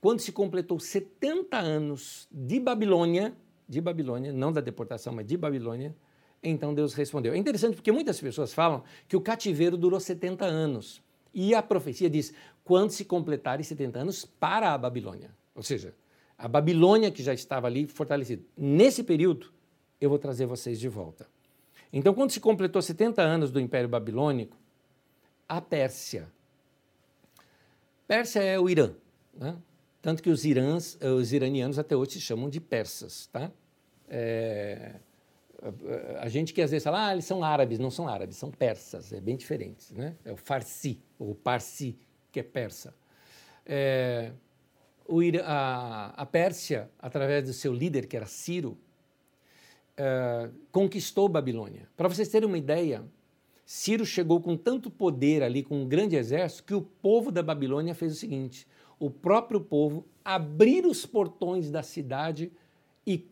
[0.00, 3.34] quando se completou 70 anos de Babilônia,
[3.68, 5.94] de Babilônia, não da deportação, mas de Babilônia,
[6.42, 7.32] então Deus respondeu.
[7.32, 11.02] É interessante porque muitas pessoas falam que o cativeiro durou 70 anos.
[11.32, 12.34] E a profecia diz:
[12.70, 15.32] quando se completarem 70 anos para a Babilônia.
[15.56, 15.92] Ou seja,
[16.38, 18.44] a Babilônia que já estava ali fortalecida.
[18.56, 19.52] Nesse período,
[20.00, 21.26] eu vou trazer vocês de volta.
[21.92, 24.56] Então, quando se completou 70 anos do Império Babilônico,
[25.48, 26.28] a Pérsia.
[28.06, 28.92] Pérsia é o Irã.
[29.34, 29.56] Né?
[30.00, 33.26] Tanto que os, irãs, os iranianos até hoje se chamam de persas.
[33.32, 33.50] Tá?
[34.08, 34.94] É,
[36.20, 39.12] a gente que às vezes fala, ah, eles são árabes, não são árabes, são persas,
[39.12, 39.92] é bem diferente.
[39.92, 40.14] Né?
[40.24, 41.98] É o farsi, ou parsi,
[42.30, 42.94] que é persa.
[43.66, 44.32] É,
[45.06, 48.78] o, a, a, Pérsia, através do seu líder, que era Ciro,
[49.96, 51.88] é, conquistou Babilônia.
[51.96, 53.04] Para vocês terem uma ideia,
[53.66, 57.94] Ciro chegou com tanto poder ali, com um grande exército, que o povo da Babilônia
[57.94, 58.66] fez o seguinte:
[58.98, 62.52] o próprio povo abriu os portões da cidade
[63.06, 63.24] e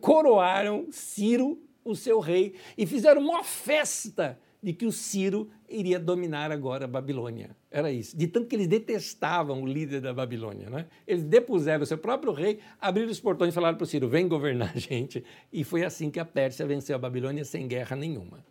[0.00, 6.50] coroaram Ciro, o seu rei, e fizeram uma festa de que o Ciro iria dominar
[6.50, 7.56] agora a Babilônia.
[7.70, 8.16] Era isso.
[8.16, 10.68] De tanto que eles detestavam o líder da Babilônia.
[10.68, 10.86] Né?
[11.06, 14.26] Eles depuseram o seu próprio rei, abriram os portões e falaram para o Ciro: vem
[14.26, 15.24] governar a gente.
[15.52, 18.44] E foi assim que a Pérsia venceu a Babilônia sem guerra nenhuma.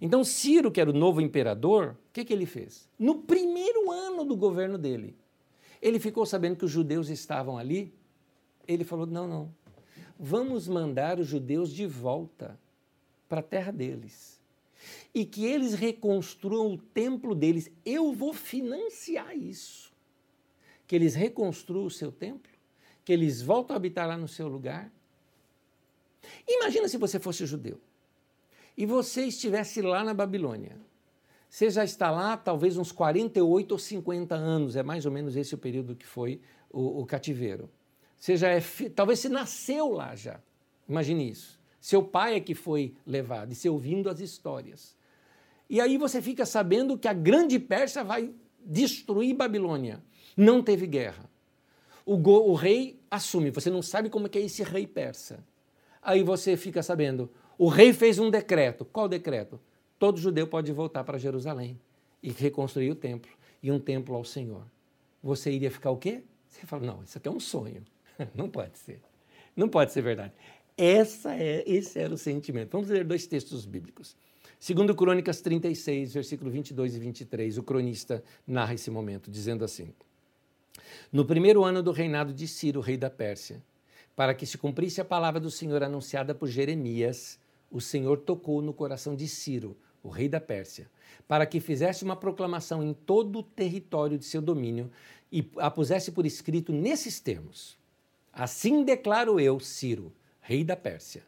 [0.00, 2.88] Então, Ciro, que era o novo imperador, o que, que ele fez?
[2.98, 5.16] No primeiro ano do governo dele,
[5.80, 7.92] ele ficou sabendo que os judeus estavam ali.
[8.68, 9.54] Ele falou: não, não,
[10.18, 12.58] vamos mandar os judeus de volta
[13.28, 14.33] para a terra deles
[15.14, 17.70] e que eles reconstruam o templo deles.
[17.84, 19.92] Eu vou financiar isso.
[20.86, 22.52] Que eles reconstruam o seu templo,
[23.04, 24.92] que eles voltem a habitar lá no seu lugar.
[26.46, 27.80] Imagina se você fosse judeu
[28.76, 30.76] e você estivesse lá na Babilônia.
[31.48, 35.54] Você já está lá talvez uns 48 ou 50 anos, é mais ou menos esse
[35.54, 37.70] o período que foi o, o cativeiro.
[38.18, 38.60] Você já é,
[38.94, 40.40] talvez você nasceu lá já.
[40.88, 41.60] Imagine isso.
[41.84, 44.96] Seu pai é que foi levado, e você ouvindo as histórias.
[45.68, 48.32] E aí você fica sabendo que a grande Pérsia vai
[48.64, 50.02] destruir Babilônia.
[50.34, 51.28] Não teve guerra.
[52.06, 55.44] O, go, o rei assume, você não sabe como é que é esse rei persa.
[56.00, 58.86] Aí você fica sabendo, o rei fez um decreto.
[58.86, 59.60] Qual decreto?
[59.98, 61.78] Todo judeu pode voltar para Jerusalém
[62.22, 63.30] e reconstruir o templo,
[63.62, 64.64] e um templo ao Senhor.
[65.22, 66.22] Você iria ficar o quê?
[66.48, 67.84] Você fala, não, isso aqui é um sonho.
[68.34, 69.02] Não pode ser.
[69.54, 70.32] Não pode ser verdade.
[70.76, 72.72] Essa é, esse era o sentimento.
[72.72, 74.16] Vamos ler dois textos bíblicos.
[74.58, 79.92] Segundo Crônicas 36, versículo 22 e 23, o cronista narra esse momento, dizendo assim:
[81.12, 83.62] No primeiro ano do reinado de Ciro, rei da Pérsia,
[84.16, 87.38] para que se cumprisse a palavra do Senhor anunciada por Jeremias,
[87.70, 90.90] o Senhor tocou no coração de Ciro, o rei da Pérsia,
[91.28, 94.90] para que fizesse uma proclamação em todo o território de seu domínio
[95.30, 97.76] e a pusesse por escrito nesses termos:
[98.32, 100.12] Assim declaro eu, Ciro,
[100.44, 101.22] rei da Pérsia.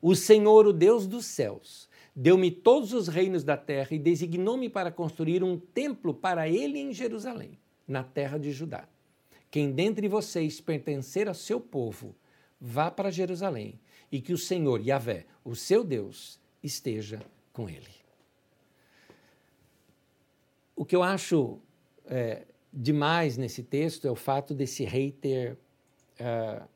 [0.00, 4.90] O Senhor, o Deus dos céus, deu-me todos os reinos da terra e designou-me para
[4.90, 8.88] construir um templo para ele em Jerusalém, na terra de Judá.
[9.50, 12.14] Quem dentre vocês pertencer ao seu povo,
[12.58, 13.78] vá para Jerusalém
[14.10, 17.20] e que o Senhor, Yahvé, o seu Deus, esteja
[17.52, 17.94] com ele.
[20.74, 21.58] O que eu acho
[22.06, 25.58] é, demais nesse texto é o fato desse rei ter
[26.20, 26.66] uh,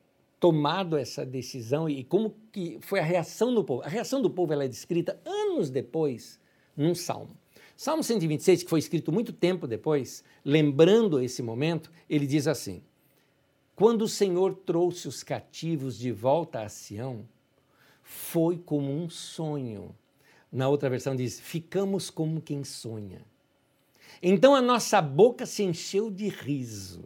[0.41, 3.83] tomado essa decisão e como que foi a reação do povo.
[3.83, 6.39] A reação do povo ela é descrita anos depois
[6.75, 7.37] num salmo.
[7.77, 12.81] Salmo 126, que foi escrito muito tempo depois, lembrando esse momento, ele diz assim:
[13.75, 17.23] Quando o Senhor trouxe os cativos de volta a Sião,
[18.01, 19.95] foi como um sonho.
[20.51, 23.21] Na outra versão diz: Ficamos como quem sonha.
[24.23, 27.03] Então a nossa boca se encheu de riso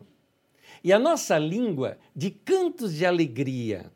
[0.85, 3.91] e a nossa língua de cantos de alegria.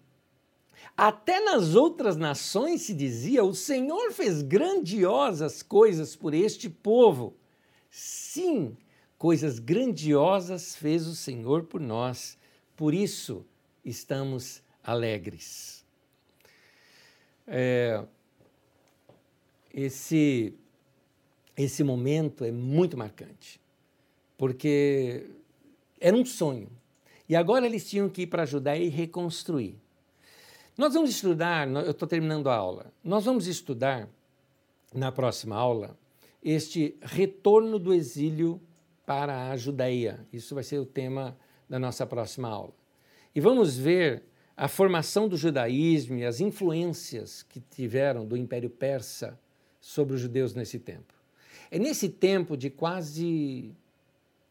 [0.98, 7.38] Até nas outras nações se dizia: o Senhor fez grandiosas coisas por este povo.
[7.92, 8.76] Sim,
[9.20, 12.40] coisas grandiosas fez o Senhor por nós,
[12.76, 13.46] por isso
[13.86, 15.86] estamos alegres.
[17.46, 18.04] É,
[19.72, 20.56] esse,
[21.56, 23.62] esse momento é muito marcante,
[24.36, 25.30] porque
[26.00, 26.79] era um sonho.
[27.30, 29.78] E agora eles tinham que ir para a Judéia e reconstruir.
[30.76, 34.10] Nós vamos estudar, eu estou terminando a aula, nós vamos estudar
[34.94, 35.96] na próxima aula
[36.44, 38.60] este retorno do exílio
[39.06, 40.26] para a Judéia.
[40.34, 41.38] Isso vai ser o tema
[41.70, 42.74] da nossa próxima aula.
[43.36, 44.24] E vamos ver
[44.58, 49.40] a formação do judaísmo e as influências que tiveram do Império Persa
[49.80, 51.14] sobre os judeus nesse tempo.
[51.70, 53.72] É nesse tempo de quase,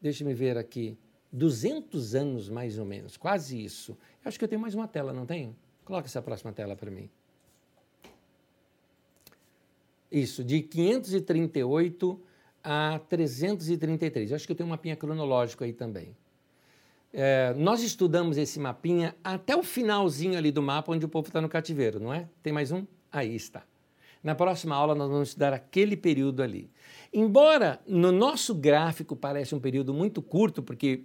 [0.01, 0.97] deixe-me ver aqui,
[1.31, 3.91] 200 anos mais ou menos, quase isso.
[4.23, 5.55] Eu acho que eu tenho mais uma tela, não tenho?
[5.85, 7.09] Coloca essa próxima tela para mim.
[10.11, 12.19] Isso, de 538
[12.63, 14.31] a 333.
[14.31, 16.15] Eu acho que eu tenho um mapinha cronológico aí também.
[17.11, 21.41] É, nós estudamos esse mapinha até o finalzinho ali do mapa, onde o povo está
[21.41, 22.27] no cativeiro, não é?
[22.43, 22.85] Tem mais um?
[23.11, 23.63] Aí está.
[24.23, 26.69] Na próxima aula nós vamos estudar aquele período ali.
[27.11, 31.03] Embora no nosso gráfico pareça um período muito curto, porque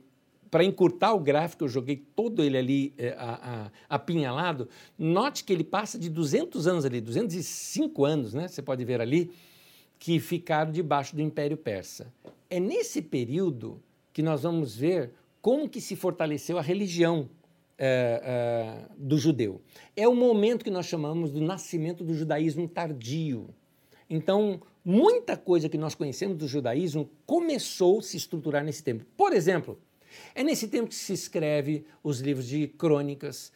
[0.55, 4.68] para encurtar o gráfico, eu joguei todo ele ali é, a, a, apinhalado.
[4.97, 8.47] Note que ele passa de 200 anos ali, 205 anos, né?
[8.47, 9.32] Você pode ver ali,
[9.98, 12.06] que ficaram debaixo do Império Persa.
[12.48, 13.82] É nesse período
[14.12, 15.10] que nós vamos ver
[15.43, 17.28] como que se fortaleceu a religião
[17.76, 19.60] é, é, do judeu.
[19.97, 23.48] É o momento que nós chamamos do nascimento do judaísmo tardio.
[24.09, 29.05] Então, muita coisa que nós conhecemos do judaísmo começou a se estruturar nesse tempo.
[29.16, 29.81] Por exemplo,
[30.34, 33.52] é nesse tempo que se escreve os livros de crônicas,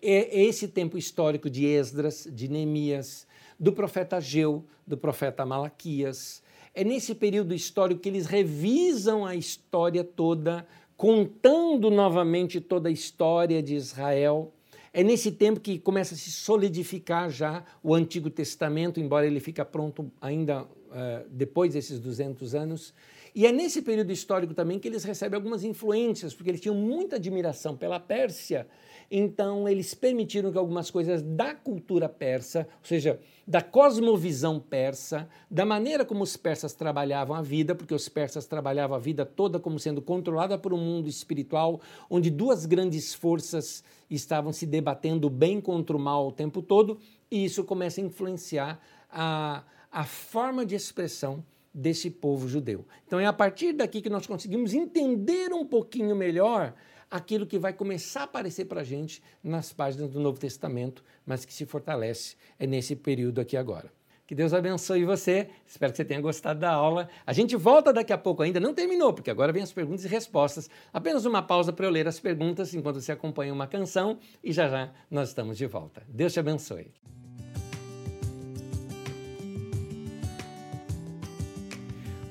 [0.00, 3.26] é esse tempo histórico de Esdras, de Neemias,
[3.58, 6.42] do profeta Ageu, do profeta Malaquias.
[6.74, 10.66] É nesse período histórico que eles revisam a história toda,
[10.96, 14.52] contando novamente toda a história de Israel.
[14.92, 19.62] É nesse tempo que começa a se solidificar já o Antigo Testamento, embora ele fique
[19.64, 22.94] pronto ainda uh, depois desses 200 anos.
[23.34, 27.16] E é nesse período histórico também que eles recebem algumas influências, porque eles tinham muita
[27.16, 28.66] admiração pela Pérsia,
[29.10, 35.64] então eles permitiram que algumas coisas da cultura persa, ou seja, da cosmovisão persa, da
[35.64, 39.78] maneira como os persas trabalhavam a vida, porque os persas trabalhavam a vida toda como
[39.78, 41.80] sendo controlada por um mundo espiritual,
[42.10, 46.98] onde duas grandes forças estavam se debatendo bem contra o mal o tempo todo,
[47.30, 48.78] e isso começa a influenciar
[49.10, 51.42] a, a forma de expressão
[51.78, 52.84] desse povo judeu.
[53.06, 56.74] Então é a partir daqui que nós conseguimos entender um pouquinho melhor
[57.10, 61.44] aquilo que vai começar a aparecer para a gente nas páginas do Novo Testamento, mas
[61.44, 63.90] que se fortalece é nesse período aqui agora.
[64.26, 65.48] Que Deus abençoe você.
[65.66, 67.08] Espero que você tenha gostado da aula.
[67.24, 68.60] A gente volta daqui a pouco ainda.
[68.60, 70.68] Não terminou, porque agora vem as perguntas e respostas.
[70.92, 74.68] Apenas uma pausa para eu ler as perguntas enquanto você acompanha uma canção e já
[74.68, 76.02] já nós estamos de volta.
[76.06, 76.92] Deus te abençoe.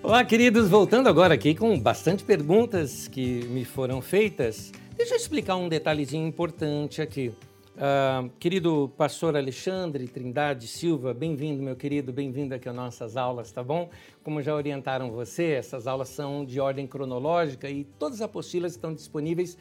[0.07, 4.71] Olá, queridos, voltando agora aqui com bastante perguntas que me foram feitas.
[4.95, 7.27] Deixa eu explicar um detalhezinho importante aqui.
[7.75, 13.61] Uh, querido pastor Alexandre Trindade Silva, bem-vindo, meu querido, bem-vindo aqui às nossas aulas, tá
[13.61, 13.89] bom?
[14.23, 18.93] Como já orientaram você, essas aulas são de ordem cronológica e todas as apostilas estão
[18.93, 19.57] disponíveis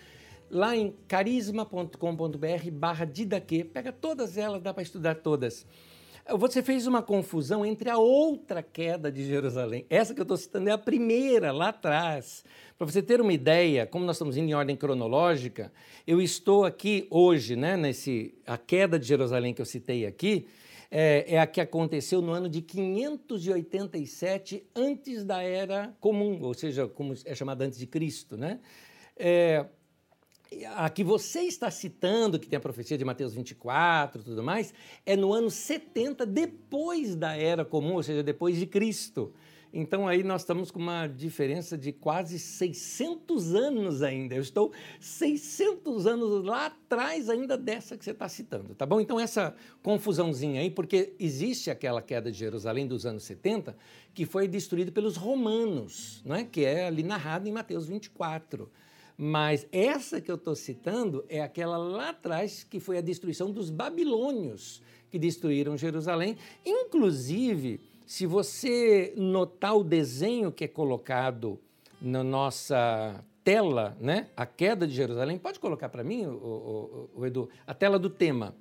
[0.48, 3.64] lá em carisma.com.br barra didaque.
[3.64, 5.66] Pega todas elas, dá para estudar todas.
[6.34, 9.86] Você fez uma confusão entre a outra queda de Jerusalém.
[9.88, 12.44] Essa que eu estou citando é a primeira, lá atrás.
[12.76, 15.72] Para você ter uma ideia, como nós estamos indo em ordem cronológica,
[16.04, 20.48] eu estou aqui hoje, né, nesse, a queda de Jerusalém que eu citei aqui,
[20.90, 26.88] é, é, a que aconteceu no ano de 587 antes da era comum, ou seja,
[26.88, 28.58] como é chamada antes de Cristo, né?
[29.16, 29.64] É,
[30.74, 34.72] a que você está citando, que tem a profecia de Mateus 24 e tudo mais,
[35.04, 39.32] é no ano 70 depois da era comum, ou seja, depois de Cristo.
[39.72, 44.34] Então aí nós estamos com uma diferença de quase 600 anos ainda.
[44.34, 49.00] Eu estou 600 anos lá atrás ainda dessa que você está citando, tá bom?
[49.00, 53.76] Então essa confusãozinha aí, porque existe aquela queda de Jerusalém dos anos 70
[54.14, 56.44] que foi destruída pelos romanos, não é?
[56.44, 58.70] que é ali narrado em Mateus 24.
[59.16, 63.70] Mas essa que eu estou citando é aquela lá atrás que foi a destruição dos
[63.70, 66.36] babilônios que destruíram Jerusalém.
[66.64, 71.58] Inclusive, se você notar o desenho que é colocado
[72.00, 74.28] na nossa tela, né?
[74.36, 78.10] A queda de Jerusalém, pode colocar para mim, o, o, o, Edu, a tela do
[78.10, 78.56] tema.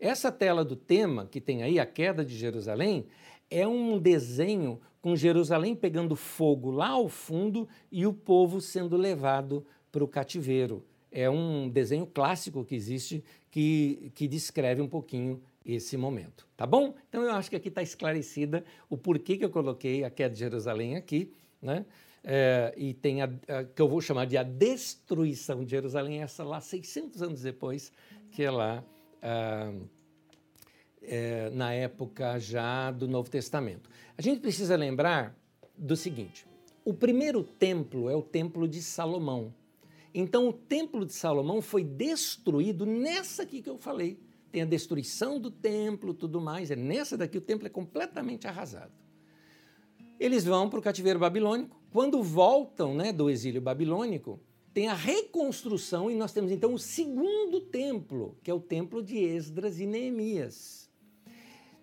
[0.00, 3.06] Essa tela do tema que tem aí, a queda de Jerusalém,
[3.50, 9.64] é um desenho com Jerusalém pegando fogo lá ao fundo e o povo sendo levado
[9.90, 10.84] para o cativeiro.
[11.10, 16.94] É um desenho clássico que existe que, que descreve um pouquinho esse momento, tá bom?
[17.08, 20.38] Então eu acho que aqui está esclarecida o porquê que eu coloquei a queda de
[20.38, 21.84] Jerusalém aqui, né?
[22.22, 26.42] É, e tem a, a, que eu vou chamar de a destruição de Jerusalém, essa
[26.42, 27.92] lá 600 anos depois,
[28.32, 28.84] que é lá
[29.22, 29.72] ah,
[31.02, 33.88] é, na época já do Novo Testamento.
[34.18, 35.36] A gente precisa lembrar
[35.76, 36.46] do seguinte:
[36.84, 39.54] o primeiro templo é o templo de Salomão.
[40.18, 44.18] Então o templo de Salomão foi destruído nessa aqui que eu falei.
[44.50, 46.70] Tem a destruição do templo, tudo mais.
[46.70, 48.94] É nessa daqui o templo é completamente arrasado.
[50.18, 51.78] Eles vão para o cativeiro babilônico.
[51.90, 54.40] Quando voltam né, do exílio babilônico,
[54.72, 59.18] tem a reconstrução e nós temos então o segundo templo, que é o templo de
[59.18, 60.90] Esdras e Neemias.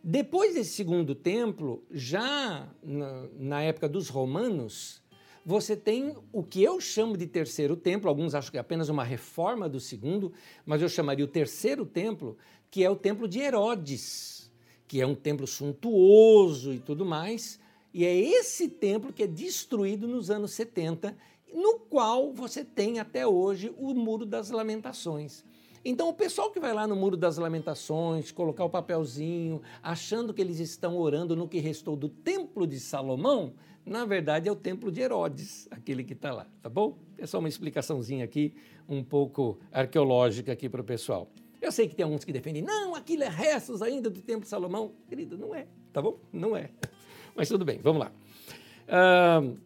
[0.04, 5.03] Depois desse segundo templo, já na, na época dos romanos,
[5.46, 9.04] você tem o que eu chamo de terceiro templo, alguns acham que é apenas uma
[9.04, 10.32] reforma do segundo,
[10.66, 12.38] mas eu chamaria o terceiro templo,
[12.72, 14.52] que é o templo de Herodes,
[14.88, 17.60] que é um templo suntuoso e tudo mais,
[17.94, 21.16] e é esse templo que é destruído nos anos 70,
[21.54, 25.44] no qual você tem até hoje o Muro das Lamentações.
[25.86, 30.42] Então, o pessoal que vai lá no Muro das Lamentações, colocar o papelzinho, achando que
[30.42, 33.54] eles estão orando no que restou do Templo de Salomão,
[33.86, 36.98] na verdade é o templo de Herodes, aquele que está lá, tá bom?
[37.18, 38.54] É só uma explicaçãozinha aqui,
[38.88, 41.30] um pouco arqueológica aqui para o pessoal.
[41.62, 44.50] Eu sei que tem alguns que defendem, não, aquilo é restos ainda do templo de
[44.50, 44.92] Salomão.
[45.08, 45.66] Querido, não é.
[45.94, 46.20] tá bom?
[46.32, 46.70] Não é.
[47.36, 48.12] Mas tudo bem, vamos lá.
[48.88, 49.58] Uh,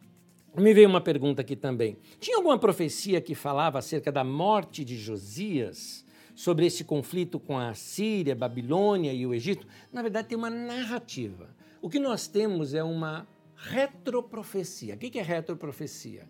[0.62, 1.98] me veio uma pergunta aqui também.
[2.20, 6.06] Tinha alguma profecia que falava acerca da morte de Josias?
[6.36, 9.66] Sobre esse conflito com a Síria, Babilônia e o Egito?
[9.92, 11.50] Na verdade, tem uma narrativa.
[11.82, 13.28] O que nós temos é uma
[13.58, 14.96] retroprofecia.
[14.96, 16.30] O que é retroprofecia?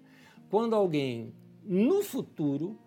[0.50, 1.34] Quando alguém,
[1.64, 2.80] no futuro,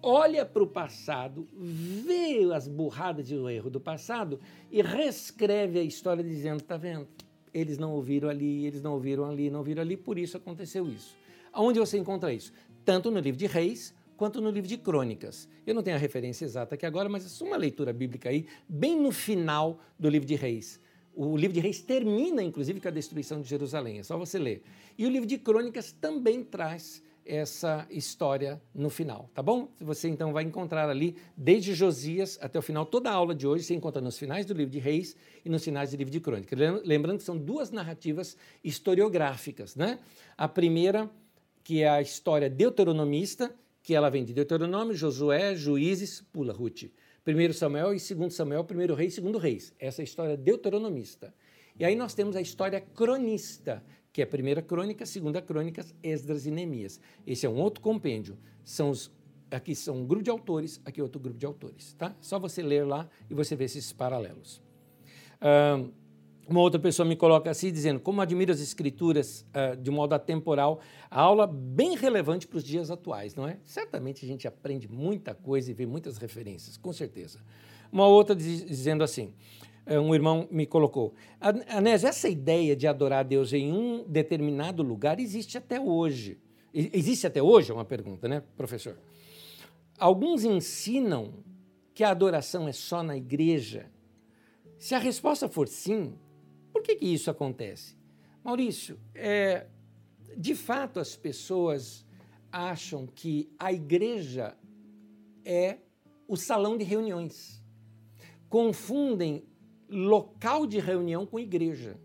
[0.00, 5.82] olha para o passado, vê as burradas e o erro do passado e reescreve a
[5.82, 7.08] história dizendo: está vendo?
[7.52, 11.16] Eles não ouviram ali, eles não ouviram ali, não ouviram ali, por isso aconteceu isso.
[11.52, 12.52] Aonde você encontra isso?
[12.84, 15.48] Tanto no livro de Reis quanto no livro de Crônicas.
[15.66, 19.00] Eu não tenho a referência exata aqui agora, mas é uma leitura bíblica aí, bem
[19.00, 20.80] no final do livro de Reis.
[21.20, 24.62] O livro de Reis termina, inclusive, com a destruição de Jerusalém, é só você ler.
[24.96, 29.68] E o livro de Crônicas também traz essa história no final, tá bom?
[29.80, 33.64] Você então vai encontrar ali, desde Josias até o final, toda a aula de hoje
[33.64, 36.56] você encontra nos finais do livro de Reis e nos finais do livro de Crônica.
[36.84, 39.98] Lembrando que são duas narrativas historiográficas, né?
[40.36, 41.10] A primeira,
[41.64, 46.84] que é a história deuteronomista, que ela vem de Deuteronômio, Josué, Juízes, pula Ruth.
[47.28, 49.74] Primeiro Samuel e segundo Samuel, primeiro rei e segundo reis.
[49.78, 51.34] Essa é a história deuteronomista.
[51.78, 56.46] E aí nós temos a história cronista, que é a primeira crônica, segunda crônicas, Esdras
[56.46, 56.98] e Neemias.
[57.26, 58.38] Esse é um outro compêndio.
[58.64, 59.12] São os,
[59.50, 61.92] aqui são um grupo de autores, aqui outro grupo de autores.
[61.98, 62.16] Tá?
[62.18, 64.62] Só você ler lá e você ver esses paralelos.
[66.48, 70.80] Uma outra pessoa me coloca assim, dizendo: Como admiro as escrituras uh, de modo atemporal,
[71.10, 73.58] a aula bem relevante para os dias atuais, não é?
[73.64, 77.40] Certamente a gente aprende muita coisa e vê muitas referências, com certeza.
[77.92, 79.34] Uma outra diz, dizendo assim:
[79.84, 81.14] é, um irmão me colocou.
[81.68, 86.38] Anés, essa ideia de adorar a Deus em um determinado lugar existe até hoje.
[86.72, 87.70] Existe até hoje?
[87.70, 88.98] É uma pergunta, né, professor?
[89.98, 91.32] Alguns ensinam
[91.94, 93.90] que a adoração é só na igreja.
[94.78, 96.14] Se a resposta for sim,
[96.72, 97.96] por que, que isso acontece?
[98.42, 99.66] Maurício, é,
[100.36, 102.06] de fato as pessoas
[102.50, 104.56] acham que a igreja
[105.44, 105.78] é
[106.26, 107.62] o salão de reuniões.
[108.48, 109.44] Confundem
[109.88, 111.98] local de reunião com igreja.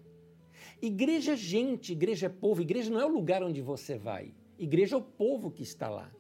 [0.82, 4.34] Igreja é gente, igreja é povo, igreja não é o lugar onde você vai.
[4.58, 6.12] Igreja é o povo que está lá.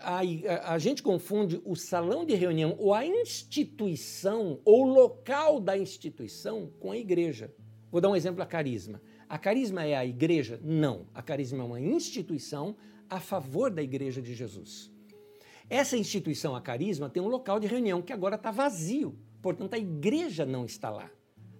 [0.00, 0.20] A,
[0.74, 6.90] a, gente confunde o salão de reunião ou a instituição ou local da instituição com
[6.90, 7.54] a igreja.
[7.90, 9.00] Vou dar um exemplo a Carisma.
[9.28, 10.58] A Carisma é a igreja?
[10.62, 11.06] Não.
[11.14, 12.76] A Carisma é uma instituição
[13.08, 14.90] a favor da igreja de Jesus.
[15.68, 19.16] Essa instituição, a Carisma, tem um local de reunião que agora está vazio.
[19.42, 21.10] Portanto, a igreja não está lá.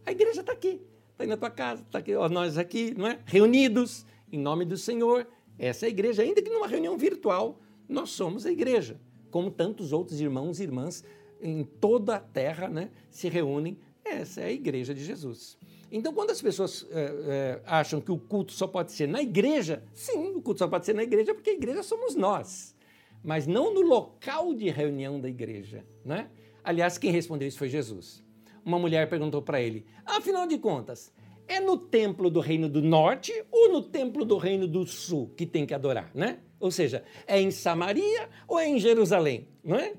[0.05, 0.81] A igreja está aqui,
[1.13, 3.21] está aí na tua casa, está aqui, ó, nós aqui, não é?
[3.25, 5.27] Reunidos em nome do Senhor.
[5.59, 7.61] Essa é a igreja, ainda que numa reunião virtual,
[7.91, 9.01] nós somos a igreja,
[9.31, 11.05] como tantos outros irmãos e irmãs
[11.41, 13.79] em toda a terra né, se reúnem.
[14.05, 15.59] Essa é a igreja de Jesus.
[15.93, 19.83] Então, quando as pessoas é, é, acham que o culto só pode ser na igreja,
[19.93, 22.77] sim, o culto só pode ser na igreja porque a igreja somos nós,
[23.25, 26.31] mas não no local de reunião da igreja, né?
[26.63, 28.23] Aliás, quem respondeu isso foi Jesus.
[28.65, 31.13] Uma mulher perguntou para ele: afinal de contas,
[31.51, 35.45] é no templo do reino do norte ou no templo do reino do sul que
[35.45, 36.39] tem que adorar, né?
[36.59, 39.95] Ou seja, é em Samaria ou é em Jerusalém, não é?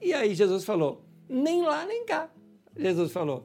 [0.00, 2.30] E aí Jesus falou: nem lá nem cá.
[2.76, 3.44] Jesus falou: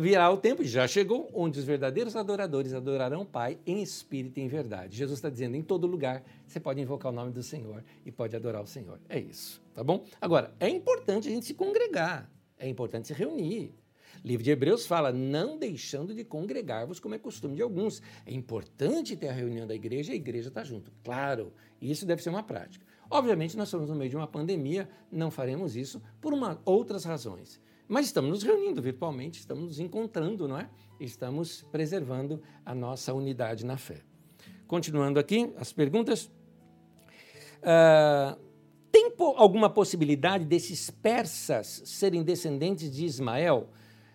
[0.00, 4.42] virá o tempo, já chegou, onde os verdadeiros adoradores adorarão o Pai em espírito e
[4.42, 4.96] em verdade.
[4.96, 8.34] Jesus está dizendo: em todo lugar você pode invocar o nome do Senhor e pode
[8.34, 9.00] adorar o Senhor.
[9.08, 10.04] É isso tá bom?
[10.20, 13.74] Agora, é importante a gente se congregar, é importante se reunir.
[14.24, 18.02] Livro de Hebreus fala, não deixando de congregar-vos, como é costume de alguns.
[18.26, 20.92] É importante ter a reunião da igreja e a igreja está junto.
[21.02, 22.84] Claro, isso deve ser uma prática.
[23.10, 27.60] Obviamente, nós estamos no meio de uma pandemia, não faremos isso por uma, outras razões.
[27.88, 30.70] Mas estamos nos reunindo virtualmente, estamos nos encontrando, não é?
[30.98, 34.00] Estamos preservando a nossa unidade na fé.
[34.66, 36.30] Continuando aqui, as perguntas.
[37.58, 38.40] Uh,
[38.90, 43.68] tem alguma possibilidade desses persas serem descendentes de Ismael?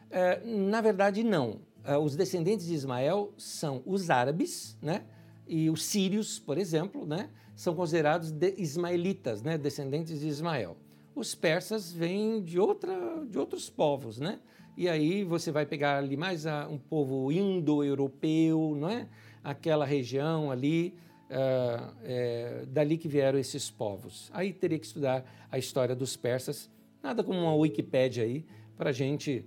[0.09, 1.59] É, na verdade, não.
[1.83, 5.03] É, os descendentes de Ismael são os árabes, né?
[5.47, 7.29] E os sírios, por exemplo, né?
[7.55, 9.57] São considerados de ismaelitas, né?
[9.57, 10.75] Descendentes de Ismael.
[11.15, 12.93] Os persas vêm de, outra,
[13.25, 14.39] de outros povos, né?
[14.75, 19.07] E aí você vai pegar ali mais a, um povo indo-europeu, não é?
[19.43, 20.93] Aquela região ali,
[21.29, 24.31] Uh, é, dali que vieram esses povos.
[24.33, 26.69] Aí teria que estudar a história dos persas,
[27.03, 28.45] nada como uma Wikipédia aí,
[28.77, 29.43] para a gente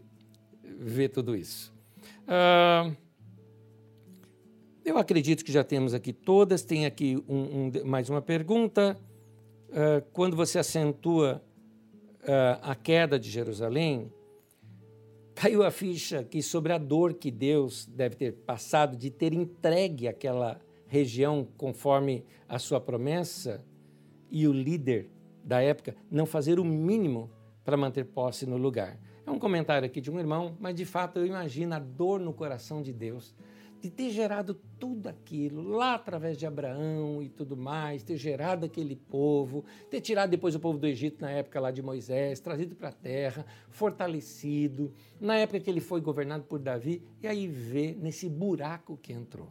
[0.78, 1.72] ver tudo isso.
[4.84, 6.62] Eu acredito que já temos aqui todas.
[6.62, 8.96] Tem aqui um, um, mais uma pergunta.
[10.12, 11.42] Quando você acentua
[12.62, 14.12] a queda de Jerusalém,
[15.34, 20.06] caiu a ficha que sobre a dor que Deus deve ter passado de ter entregue
[20.06, 23.64] aquela região conforme a sua promessa
[24.30, 25.08] e o líder
[25.44, 27.30] da época não fazer o mínimo
[27.64, 28.98] para manter posse no lugar.
[29.30, 32.34] É um comentário aqui de um irmão, mas de fato eu imagino a dor no
[32.34, 33.32] coração de Deus
[33.80, 38.96] de ter gerado tudo aquilo lá através de Abraão e tudo mais, ter gerado aquele
[38.96, 42.88] povo, ter tirado depois o povo do Egito na época lá de Moisés, trazido para
[42.88, 48.28] a terra, fortalecido, na época que ele foi governado por Davi, e aí vê nesse
[48.28, 49.48] buraco que entrou.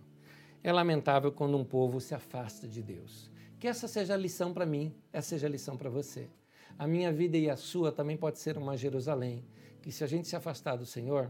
[0.62, 3.32] É lamentável quando um povo se afasta de Deus.
[3.58, 6.28] Que essa seja a lição para mim, essa seja a lição para você.
[6.80, 9.44] A minha vida e a sua também pode ser uma Jerusalém,
[9.82, 11.30] que se a gente se afastar do Senhor,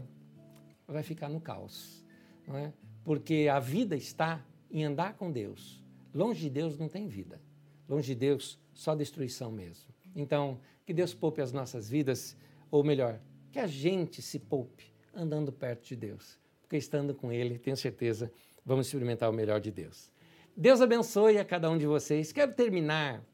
[0.86, 2.04] vai ficar no caos,
[2.46, 2.72] não é?
[3.02, 5.82] Porque a vida está em andar com Deus.
[6.14, 7.40] Longe de Deus não tem vida.
[7.88, 9.92] Longe de Deus, só destruição mesmo.
[10.14, 12.36] Então, que Deus poupe as nossas vidas,
[12.70, 13.20] ou melhor,
[13.50, 16.38] que a gente se poupe andando perto de Deus.
[16.62, 18.32] Porque estando com Ele, tenho certeza,
[18.64, 20.12] vamos experimentar o melhor de Deus.
[20.56, 22.30] Deus abençoe a cada um de vocês.
[22.30, 23.24] Quero terminar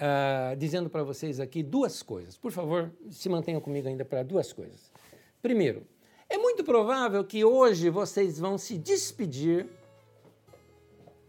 [0.00, 2.36] uh, dizendo para vocês aqui duas coisas.
[2.36, 4.90] Por favor, se mantenham comigo ainda para duas coisas.
[5.40, 5.86] Primeiro,
[6.28, 9.66] é muito provável que hoje vocês vão se despedir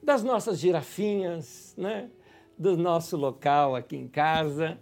[0.01, 2.09] das nossas girafinhas, né?
[2.57, 4.77] do nosso local aqui em casa,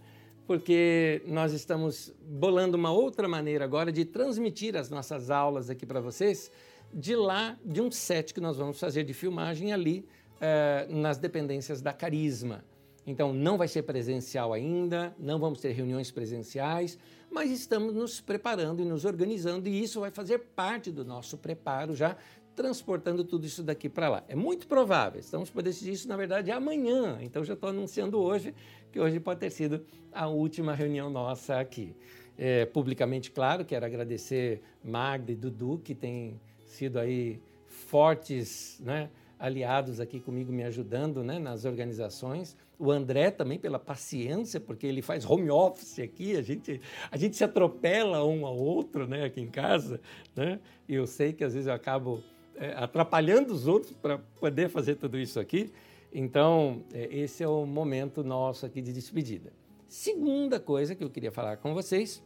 [0.45, 6.01] porque nós estamos bolando uma outra maneira agora de transmitir as nossas aulas aqui para
[6.01, 6.51] vocês,
[6.93, 10.05] de lá, de um set que nós vamos fazer de filmagem ali
[10.41, 12.65] eh, nas dependências da Carisma.
[13.05, 16.97] Então, não vai ser presencial ainda, não vamos ter reuniões presenciais,
[17.31, 21.95] mas estamos nos preparando e nos organizando, e isso vai fazer parte do nosso preparo
[21.95, 22.15] já,
[22.55, 24.23] transportando tudo isso daqui para lá.
[24.27, 28.53] É muito provável, estamos para decidir isso, na verdade, amanhã, então já estou anunciando hoje,
[28.91, 31.95] que hoje pode ter sido a última reunião nossa aqui.
[32.37, 39.09] É, publicamente, claro, quero agradecer Magda e Dudu, que têm sido aí fortes, né?
[39.41, 42.55] Aliados aqui comigo me ajudando né, nas organizações.
[42.77, 47.35] O André também pela paciência, porque ele faz home office aqui, a gente, a gente
[47.35, 49.99] se atropela um ao outro né, aqui em casa.
[50.35, 50.59] Né?
[50.87, 52.23] E eu sei que às vezes eu acabo
[52.55, 55.73] é, atrapalhando os outros para poder fazer tudo isso aqui.
[56.13, 59.51] Então, é, esse é o momento nosso aqui de despedida.
[59.87, 62.23] Segunda coisa que eu queria falar com vocês,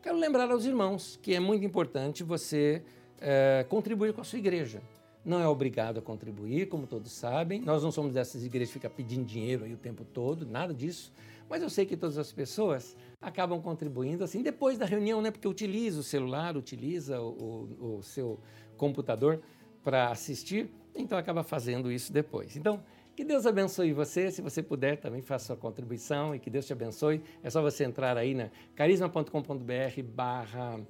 [0.00, 2.80] quero lembrar aos irmãos que é muito importante você
[3.20, 4.80] é, contribuir com a sua igreja
[5.24, 7.60] não é obrigado a contribuir, como todos sabem.
[7.60, 11.12] Nós não somos dessas igrejas que ficam pedindo dinheiro aí o tempo todo, nada disso.
[11.48, 15.30] Mas eu sei que todas as pessoas acabam contribuindo assim depois da reunião, né?
[15.30, 18.40] Porque utiliza o celular, utiliza o, o, o seu
[18.76, 19.40] computador
[19.84, 22.56] para assistir, então acaba fazendo isso depois.
[22.56, 22.82] Então,
[23.14, 24.30] que Deus abençoe você.
[24.30, 27.22] Se você puder, também faça sua contribuição e que Deus te abençoe.
[27.42, 30.80] É só você entrar aí na carisma.com.br barra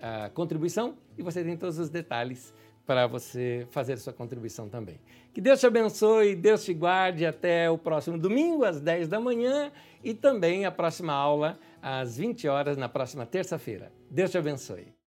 [0.00, 2.52] ah, contribuição e você tem todos os detalhes
[2.86, 5.00] para você fazer sua contribuição também.
[5.32, 9.72] Que Deus te abençoe, Deus te guarde até o próximo domingo às 10 da manhã
[10.02, 13.92] e também a próxima aula às 20 horas na próxima terça-feira.
[14.10, 15.01] Deus te abençoe.